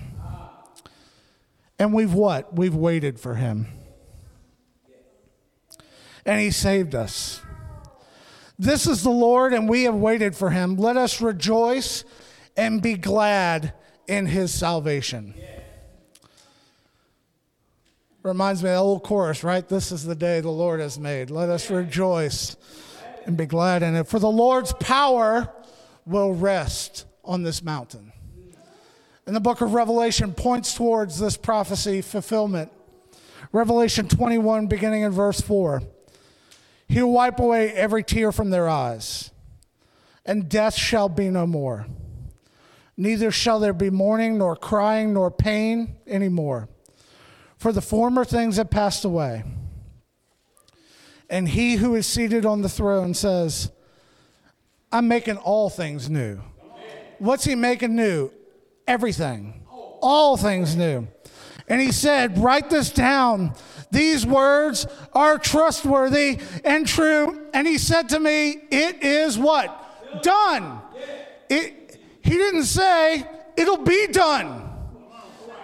And 1.80 1.94
we've 1.94 2.14
what? 2.14 2.54
We've 2.54 2.76
waited 2.76 3.18
for 3.18 3.36
him. 3.36 3.68
And 6.26 6.42
he 6.42 6.52
saved 6.52 6.96
us. 6.96 7.42
This 8.58 8.88
is 8.88 9.04
the 9.04 9.10
Lord, 9.10 9.54
and 9.54 9.70
we 9.70 9.84
have 9.84 9.96
waited 9.96 10.36
for 10.36 10.50
him. 10.50 10.76
Let 10.76 10.98
us 10.98 11.22
rejoice 11.22 12.04
and 12.58 12.82
be 12.82 12.96
glad 12.96 13.74
in 14.06 14.26
his 14.26 14.54
salvation. 14.54 15.34
Reminds 18.22 18.62
me 18.62 18.70
of 18.70 18.76
the 18.76 18.82
old 18.82 19.04
chorus, 19.04 19.44
right? 19.44 19.68
This 19.68 19.92
is 19.94 20.04
the 20.04 20.16
day 20.16 20.42
the 20.42 20.50
Lord 20.50 20.82
has 20.82 21.00
made. 21.00 21.30
Let 21.30 21.48
us 21.50 21.70
rejoice 21.70 22.58
and 23.26 23.38
be 23.38 23.46
glad 23.46 23.82
in 23.82 23.96
it. 23.96 24.08
For 24.08 24.20
the 24.20 24.30
Lord's 24.30 24.74
power 24.74 25.50
will 26.06 26.34
rest 26.34 27.06
on 27.24 27.44
this 27.44 27.64
mountain. 27.64 28.12
And 29.26 29.36
the 29.36 29.40
book 29.40 29.62
of 29.62 29.74
Revelation 29.74 30.34
points 30.34 30.74
towards 30.74 31.20
this 31.20 31.38
prophecy 31.38 32.02
fulfillment. 32.02 32.72
Revelation 33.52 34.08
21, 34.08 34.68
beginning 34.68 35.04
in 35.04 35.12
verse 35.12 35.40
4. 35.40 35.82
He 36.90 37.02
will 37.02 37.14
wipe 37.14 37.40
away 37.40 37.72
every 37.72 38.04
tear 38.04 38.32
from 38.32 38.50
their 38.50 38.68
eyes, 38.68 39.32
and 40.26 40.50
death 40.50 40.76
shall 40.76 41.08
be 41.08 41.30
no 41.30 41.48
more. 41.48 41.86
Neither 42.98 43.32
shall 43.32 43.60
there 43.60 43.74
be 43.74 43.90
mourning, 43.90 44.40
nor 44.40 44.56
crying, 44.56 45.14
nor 45.14 45.32
pain 45.32 45.96
anymore, 46.06 46.68
for 47.60 47.74
the 47.74 47.82
former 47.82 48.26
things 48.26 48.56
have 48.56 48.70
passed 48.70 49.06
away. 49.06 49.44
And 51.30 51.48
he 51.48 51.76
who 51.76 51.94
is 51.94 52.08
seated 52.08 52.46
on 52.46 52.62
the 52.62 52.70
throne 52.70 53.14
says, 53.14 53.70
I'm 54.92 55.08
making 55.08 55.38
all 55.38 55.70
things 55.70 56.10
new. 56.10 56.40
What's 57.20 57.44
he 57.44 57.54
making 57.54 57.96
new? 57.96 58.32
Everything. 58.88 59.66
All 60.02 60.38
things 60.38 60.76
new. 60.76 61.08
And 61.68 61.80
he 61.80 61.92
said, 61.92 62.40
Write 62.40 62.70
this 62.70 62.90
down. 62.90 63.54
These 63.92 64.26
words 64.26 64.88
are 65.14 65.38
trustworthy 65.38 66.40
and 66.64 66.88
true. 66.88 67.48
And 67.54 67.68
he 67.68 67.78
said 67.78 68.10
to 68.10 68.20
me, 68.20 68.52
It 68.72 69.04
is 69.04 69.38
what? 69.38 70.24
Done. 70.24 70.82
It, 71.50 72.00
he 72.24 72.32
didn't 72.32 72.64
say, 72.64 73.28
It'll 73.58 73.84
be 73.84 74.08
done. 74.08 74.69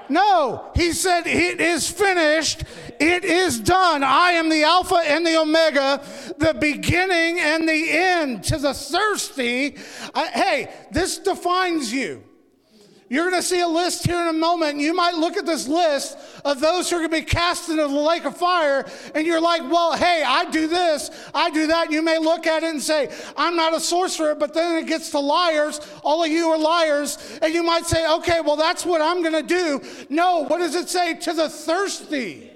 No, 0.09 0.71
he 0.75 0.91
said, 0.91 1.27
It 1.27 1.59
is 1.59 1.89
finished. 1.89 2.63
It 2.99 3.25
is 3.25 3.59
done. 3.59 4.03
I 4.03 4.31
am 4.31 4.49
the 4.49 4.63
Alpha 4.63 4.95
and 4.95 5.25
the 5.25 5.37
Omega, 5.37 6.01
the 6.37 6.53
beginning 6.53 7.39
and 7.39 7.67
the 7.67 7.91
end. 7.91 8.43
To 8.45 8.57
the 8.57 8.73
thirsty, 8.73 9.77
I, 10.13 10.27
hey, 10.27 10.73
this 10.91 11.17
defines 11.19 11.91
you. 11.91 12.23
You're 13.07 13.29
going 13.29 13.39
to 13.39 13.47
see 13.47 13.59
a 13.59 13.67
list 13.67 14.07
here 14.07 14.19
in 14.19 14.27
a 14.27 14.33
moment, 14.33 14.73
and 14.73 14.81
you 14.81 14.95
might 14.95 15.13
look 15.13 15.37
at 15.37 15.45
this 15.45 15.67
list 15.67 16.17
of 16.43 16.59
those 16.59 16.89
who 16.89 16.95
are 16.95 16.99
going 16.99 17.11
to 17.11 17.17
be 17.17 17.23
cast 17.23 17.69
into 17.69 17.83
the 17.83 17.87
lake 17.87 18.25
of 18.25 18.35
fire, 18.35 18.83
and 19.13 19.27
you're 19.27 19.39
like, 19.39 19.61
well, 19.69 19.95
hey, 19.95 20.23
I 20.25 20.49
do 20.49 20.67
this, 20.67 21.11
I 21.31 21.51
do 21.51 21.67
that. 21.67 21.91
You 21.91 22.01
may 22.01 22.17
look 22.17 22.47
at 22.47 22.63
it 22.63 22.69
and 22.71 22.81
say, 22.81 23.13
I'm 23.37 23.55
not 23.55 23.75
a 23.75 23.79
sorcerer, 23.79 24.33
but 24.33 24.55
then 24.55 24.83
it 24.83 24.87
gets 24.87 25.11
to 25.11 25.19
liars. 25.19 25.79
All 26.03 26.23
of 26.23 26.31
you 26.31 26.47
are 26.49 26.57
liars. 26.57 27.39
And 27.43 27.53
you 27.53 27.61
might 27.61 27.85
say, 27.85 28.11
okay, 28.15 28.41
well, 28.41 28.55
that's 28.55 28.85
what 28.85 29.01
I'm 29.01 29.21
going 29.21 29.33
to 29.33 29.43
do. 29.43 29.81
No, 30.09 30.45
what 30.45 30.57
does 30.57 30.73
it 30.73 30.89
say? 30.89 31.13
To 31.13 31.33
the 31.33 31.47
thirsty. 31.47 32.54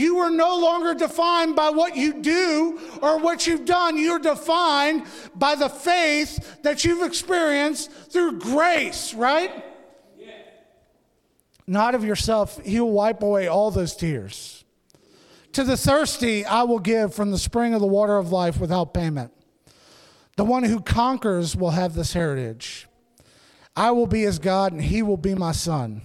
You 0.00 0.20
are 0.20 0.30
no 0.30 0.56
longer 0.58 0.94
defined 0.94 1.54
by 1.54 1.68
what 1.68 1.94
you 1.94 2.22
do 2.22 2.80
or 3.02 3.18
what 3.18 3.46
you've 3.46 3.66
done. 3.66 3.98
You're 3.98 4.18
defined 4.18 5.04
by 5.34 5.56
the 5.56 5.68
faith 5.68 6.62
that 6.62 6.86
you've 6.86 7.06
experienced 7.06 7.92
through 8.10 8.38
grace, 8.38 9.12
right? 9.12 9.62
Yeah. 10.18 10.30
Not 11.66 11.94
of 11.94 12.02
yourself. 12.02 12.58
He'll 12.64 12.90
wipe 12.90 13.22
away 13.22 13.46
all 13.46 13.70
those 13.70 13.94
tears. 13.94 14.64
To 15.52 15.64
the 15.64 15.76
thirsty, 15.76 16.46
I 16.46 16.62
will 16.62 16.78
give 16.78 17.14
from 17.14 17.30
the 17.30 17.36
spring 17.36 17.74
of 17.74 17.82
the 17.82 17.86
water 17.86 18.16
of 18.16 18.32
life 18.32 18.58
without 18.58 18.94
payment. 18.94 19.34
The 20.36 20.44
one 20.44 20.64
who 20.64 20.80
conquers 20.80 21.54
will 21.54 21.72
have 21.72 21.92
this 21.92 22.14
heritage. 22.14 22.88
I 23.76 23.90
will 23.90 24.06
be 24.06 24.22
his 24.22 24.38
God, 24.38 24.72
and 24.72 24.80
he 24.80 25.02
will 25.02 25.18
be 25.18 25.34
my 25.34 25.52
son. 25.52 26.00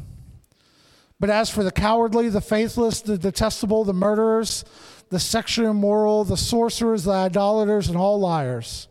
But 1.25 1.33
as 1.33 1.49
for 1.49 1.63
the 1.63 1.71
cowardly, 1.71 2.29
the 2.29 2.39
faithless, 2.39 3.01
the 3.01 3.17
detestable, 3.17 3.83
the 3.83 3.93
murderers, 3.93 4.63
the 5.09 5.19
sexually 5.19 5.71
immoral, 5.71 6.23
the 6.23 6.37
sorcerers, 6.37 7.05
the 7.05 7.13
idolaters, 7.13 7.87
and 7.87 7.97
all 7.97 8.19
liars, 8.19 8.87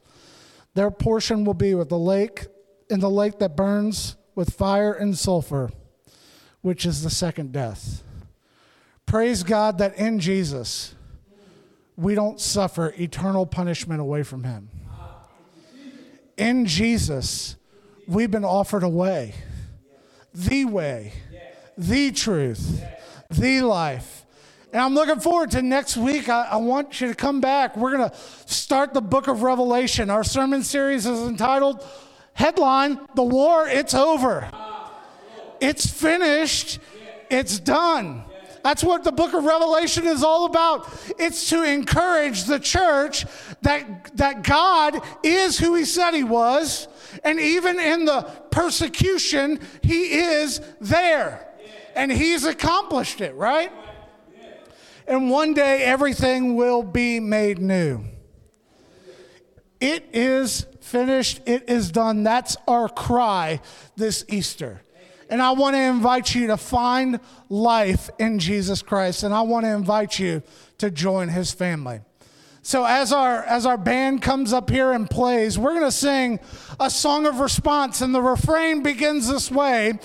their 0.74 0.90
portion 0.90 1.44
will 1.44 1.54
be 1.54 1.76
with 1.76 1.90
the 1.90 1.96
lake 1.96 2.46
in 2.90 2.98
the 2.98 3.08
lake 3.08 3.38
that 3.38 3.54
burns 3.54 4.16
with 4.34 4.52
fire 4.52 4.92
and 4.92 5.16
sulfur, 5.16 5.70
which 6.60 6.84
is 6.84 7.04
the 7.04 7.08
second 7.08 7.52
death. 7.52 8.02
Praise 9.06 9.44
God 9.44 9.78
that 9.78 9.96
in 9.96 10.18
Jesus 10.18 10.96
we 11.96 12.16
don't 12.16 12.40
suffer 12.40 12.92
eternal 12.98 13.46
punishment 13.46 14.00
away 14.00 14.24
from 14.24 14.42
Him. 14.42 14.70
In 16.36 16.66
Jesus, 16.66 17.54
we've 18.08 18.32
been 18.32 18.44
offered 18.44 18.82
a 18.82 18.88
way, 18.88 19.34
the 20.34 20.64
way 20.64 21.12
the 21.76 22.12
truth, 22.12 22.82
the 23.30 23.62
life. 23.62 24.24
And 24.72 24.82
I'm 24.82 24.94
looking 24.94 25.20
forward 25.20 25.52
to 25.52 25.62
next 25.62 25.96
week. 25.96 26.28
I, 26.28 26.48
I 26.50 26.56
want 26.56 27.00
you 27.00 27.08
to 27.08 27.14
come 27.14 27.40
back. 27.40 27.76
We're 27.76 27.96
going 27.96 28.10
to 28.10 28.16
start 28.46 28.92
the 28.92 29.00
book 29.00 29.28
of 29.28 29.42
Revelation. 29.42 30.10
Our 30.10 30.24
sermon 30.24 30.64
series 30.64 31.06
is 31.06 31.20
entitled 31.20 31.86
Headline 32.32 32.98
The 33.14 33.22
War, 33.22 33.68
It's 33.68 33.94
Over. 33.94 34.50
It's 35.60 35.86
finished, 35.88 36.80
it's 37.30 37.60
done. 37.60 38.24
That's 38.64 38.82
what 38.82 39.04
the 39.04 39.12
book 39.12 39.34
of 39.34 39.44
Revelation 39.44 40.06
is 40.06 40.24
all 40.24 40.46
about. 40.46 40.88
It's 41.18 41.50
to 41.50 41.62
encourage 41.62 42.44
the 42.44 42.58
church 42.58 43.26
that, 43.62 44.16
that 44.16 44.42
God 44.42 45.00
is 45.22 45.58
who 45.58 45.74
he 45.74 45.84
said 45.84 46.14
he 46.14 46.24
was, 46.24 46.88
and 47.22 47.38
even 47.38 47.78
in 47.78 48.06
the 48.06 48.22
persecution, 48.50 49.60
he 49.82 50.14
is 50.14 50.60
there 50.80 51.43
and 51.94 52.10
he's 52.10 52.44
accomplished 52.44 53.20
it, 53.20 53.34
right? 53.34 53.72
And 55.06 55.30
one 55.30 55.54
day 55.54 55.82
everything 55.82 56.56
will 56.56 56.82
be 56.82 57.20
made 57.20 57.58
new. 57.58 58.04
It 59.80 60.08
is 60.12 60.66
finished, 60.80 61.40
it 61.46 61.68
is 61.68 61.90
done. 61.90 62.22
That's 62.22 62.56
our 62.66 62.88
cry 62.88 63.60
this 63.96 64.24
Easter. 64.28 64.80
And 65.28 65.42
I 65.42 65.52
want 65.52 65.74
to 65.74 65.80
invite 65.80 66.34
you 66.34 66.46
to 66.48 66.56
find 66.56 67.20
life 67.48 68.08
in 68.18 68.38
Jesus 68.38 68.82
Christ, 68.82 69.22
and 69.22 69.34
I 69.34 69.40
want 69.42 69.64
to 69.64 69.70
invite 69.72 70.18
you 70.18 70.42
to 70.78 70.90
join 70.90 71.28
his 71.28 71.52
family. 71.52 72.00
So 72.66 72.86
as 72.86 73.12
our 73.12 73.42
as 73.42 73.66
our 73.66 73.76
band 73.76 74.22
comes 74.22 74.54
up 74.54 74.70
here 74.70 74.92
and 74.92 75.08
plays, 75.08 75.58
we're 75.58 75.74
going 75.74 75.84
to 75.84 75.92
sing 75.92 76.40
a 76.80 76.88
song 76.88 77.26
of 77.26 77.38
response 77.38 78.00
and 78.00 78.14
the 78.14 78.22
refrain 78.22 78.82
begins 78.82 79.28
this 79.28 79.50
way. 79.50 79.98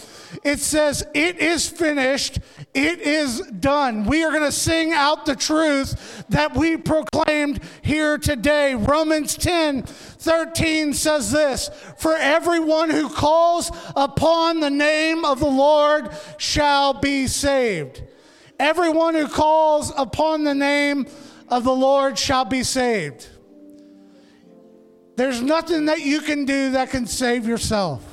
It 0.43 0.60
says, 0.60 1.06
"It 1.13 1.39
is 1.39 1.69
finished. 1.69 2.39
It 2.74 3.00
is 3.00 3.39
done." 3.39 4.04
We 4.04 4.26
are 4.26 4.32
going 4.32 4.43
to 4.43 4.52
sing 4.52 4.91
out 4.91 5.26
the 5.26 5.38
truth 5.38 6.26
that 6.28 6.54
we 6.54 6.76
proclaimed 6.76 7.62
here 7.82 8.17
today. 8.17 8.76
Romans 8.76 9.38
10 9.38 9.84
13 9.84 10.93
says 10.93 11.32
this, 11.32 11.69
"For 11.98 12.17
everyone 12.17 12.89
who 12.89 13.08
calls 13.08 13.72
upon 13.95 14.60
the 14.60 14.69
name 14.69 15.24
of 15.24 15.39
the 15.39 15.45
Lord 15.45 16.10
shall 16.36 16.91
be 16.91 17.26
saved." 17.26 18.02
Everyone 18.60 19.15
who 19.15 19.30
calls 19.30 19.93
upon 19.95 20.43
the 20.43 20.54
name 20.54 21.06
of 21.50 21.64
the 21.64 21.74
Lord 21.74 22.18
shall 22.18 22.46
be 22.46 22.64
saved. 22.64 23.28
There's 25.16 25.42
nothing 25.42 25.86
that 25.86 26.02
you 26.02 26.22
can 26.22 26.46
do 26.46 26.72
that 26.72 26.92
can 26.92 27.06
save 27.06 27.46
yourself. 27.46 28.06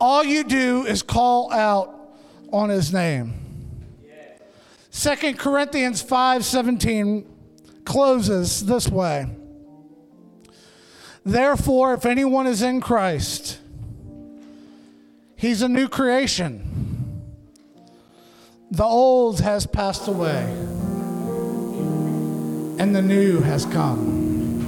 All 0.00 0.22
you 0.24 0.44
do 0.44 0.86
is 0.86 1.02
call 1.02 1.52
out 1.52 2.14
on 2.52 2.68
his 2.68 2.92
name. 2.92 3.34
Second 4.90 5.38
Corinthians 5.38 6.02
5:17 6.02 7.24
closes 7.84 8.66
this 8.66 8.88
way. 8.88 9.26
Therefore, 11.24 11.94
if 11.94 12.06
anyone 12.06 12.46
is 12.46 12.62
in 12.62 12.80
Christ, 12.80 13.58
he's 15.36 15.62
a 15.62 15.68
new 15.68 15.88
creation. 15.88 16.66
The 18.70 18.84
old 18.84 19.40
has 19.40 19.66
passed 19.66 20.08
away, 20.08 20.56
and 22.80 22.96
the 22.96 23.02
new 23.02 23.40
has 23.40 23.66
come. 23.66 24.66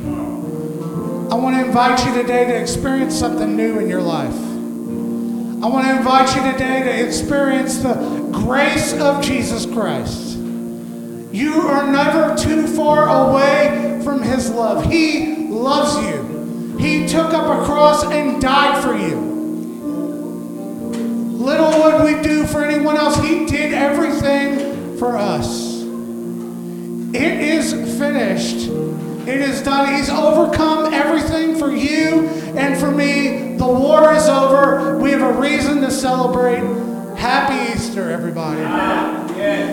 I 1.32 1.34
want 1.34 1.56
to 1.56 1.64
invite 1.64 2.04
you 2.04 2.12
today 2.12 2.44
to 2.44 2.54
experience 2.54 3.18
something 3.18 3.56
new 3.56 3.78
in 3.78 3.88
your 3.88 4.02
life. 4.02 4.34
I 5.64 5.66
want 5.66 5.86
to 5.86 5.96
invite 5.96 6.36
you 6.36 6.52
today 6.52 6.82
to 6.82 7.06
experience 7.06 7.78
the 7.78 7.94
grace 8.30 8.92
of 8.92 9.24
Jesus 9.24 9.64
Christ. 9.64 10.36
You 10.36 11.54
are 11.62 11.90
never 11.90 12.36
too 12.36 12.66
far 12.66 13.30
away 13.30 14.02
from 14.04 14.20
His 14.22 14.50
love. 14.50 14.84
He 14.84 15.46
loves 15.48 15.96
you. 16.06 16.76
He 16.78 17.08
took 17.08 17.32
up 17.32 17.62
a 17.62 17.64
cross 17.64 18.04
and 18.04 18.42
died 18.42 18.84
for 18.84 18.94
you. 18.94 19.32
Little 21.38 21.82
would 21.82 22.04
we 22.04 22.22
do 22.22 22.46
for 22.46 22.62
anyone 22.62 22.71
It 29.26 29.40
is 29.40 29.62
done. 29.62 29.94
He's 29.94 30.10
overcome 30.10 30.92
everything 30.92 31.56
for 31.56 31.70
you 31.70 32.26
and 32.56 32.76
for 32.78 32.90
me. 32.90 33.56
The 33.56 33.66
war 33.66 34.12
is 34.12 34.28
over. 34.28 34.98
We 34.98 35.10
have 35.12 35.22
a 35.22 35.40
reason 35.40 35.80
to 35.82 35.90
celebrate. 35.92 36.62
Happy 37.16 37.72
Easter, 37.72 38.10
everybody. 38.10 38.62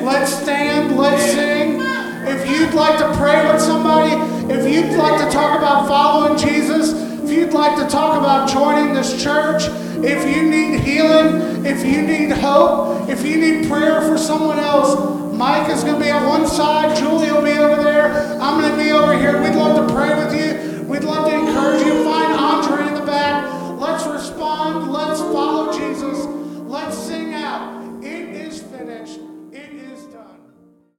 Let's 0.05 0.31
stand, 0.31 0.95
let's 0.97 1.23
sing. 1.31 1.81
If 2.27 2.47
you'd 2.47 2.75
like 2.75 2.99
to 2.99 3.11
pray 3.17 3.51
with 3.51 3.59
somebody, 3.59 4.13
if 4.53 4.71
you'd 4.71 4.95
like 4.95 5.19
to 5.25 5.31
talk 5.31 5.57
about 5.57 5.87
following 5.87 6.37
Jesus, 6.37 6.93
if 7.23 7.31
you'd 7.31 7.53
like 7.53 7.75
to 7.77 7.87
talk 7.87 8.19
about 8.19 8.49
joining 8.49 8.93
this 8.93 9.21
church, 9.21 9.63
if 10.03 10.35
you 10.35 10.43
need 10.43 10.81
healing, 10.81 11.65
if 11.65 11.83
you 11.83 12.03
need 12.03 12.31
hope, 12.31 13.09
if 13.09 13.25
you 13.25 13.37
need 13.37 13.67
prayer 13.67 14.01
for 14.01 14.17
someone 14.17 14.59
else, 14.59 14.95
Mike 15.39 15.69
is 15.69 15.85
going 15.85 15.97
to 15.97 16.05
be 16.05 16.11
on 16.11 16.27
one 16.27 16.45
side, 16.45 16.97
Julie 16.97 17.31
will 17.31 17.41
be 17.41 17.57
over 17.57 17.81
there, 17.81 18.11
I'm 18.41 18.59
going 18.59 18.69
to 18.69 18.77
be 18.77 18.91
over 18.91 19.17
here. 19.17 19.41
We'd 19.41 19.55
love 19.55 19.87
to 19.87 19.93
pray 19.93 20.13
with 20.13 20.33
you, 20.33 20.83
we'd 20.83 21.05
love 21.05 21.29
to 21.29 21.33
encourage 21.33 21.81
you. 21.85 22.03
Find 22.03 22.33
Andre 22.33 22.87
in 22.89 22.93
the 22.93 23.05
back. 23.05 23.49
Let's 23.79 24.05
respond, 24.05 24.91
let's 24.91 25.21
follow 25.21 25.71
Jesus, 25.71 26.25
let's 26.67 26.97
sing. 26.97 27.28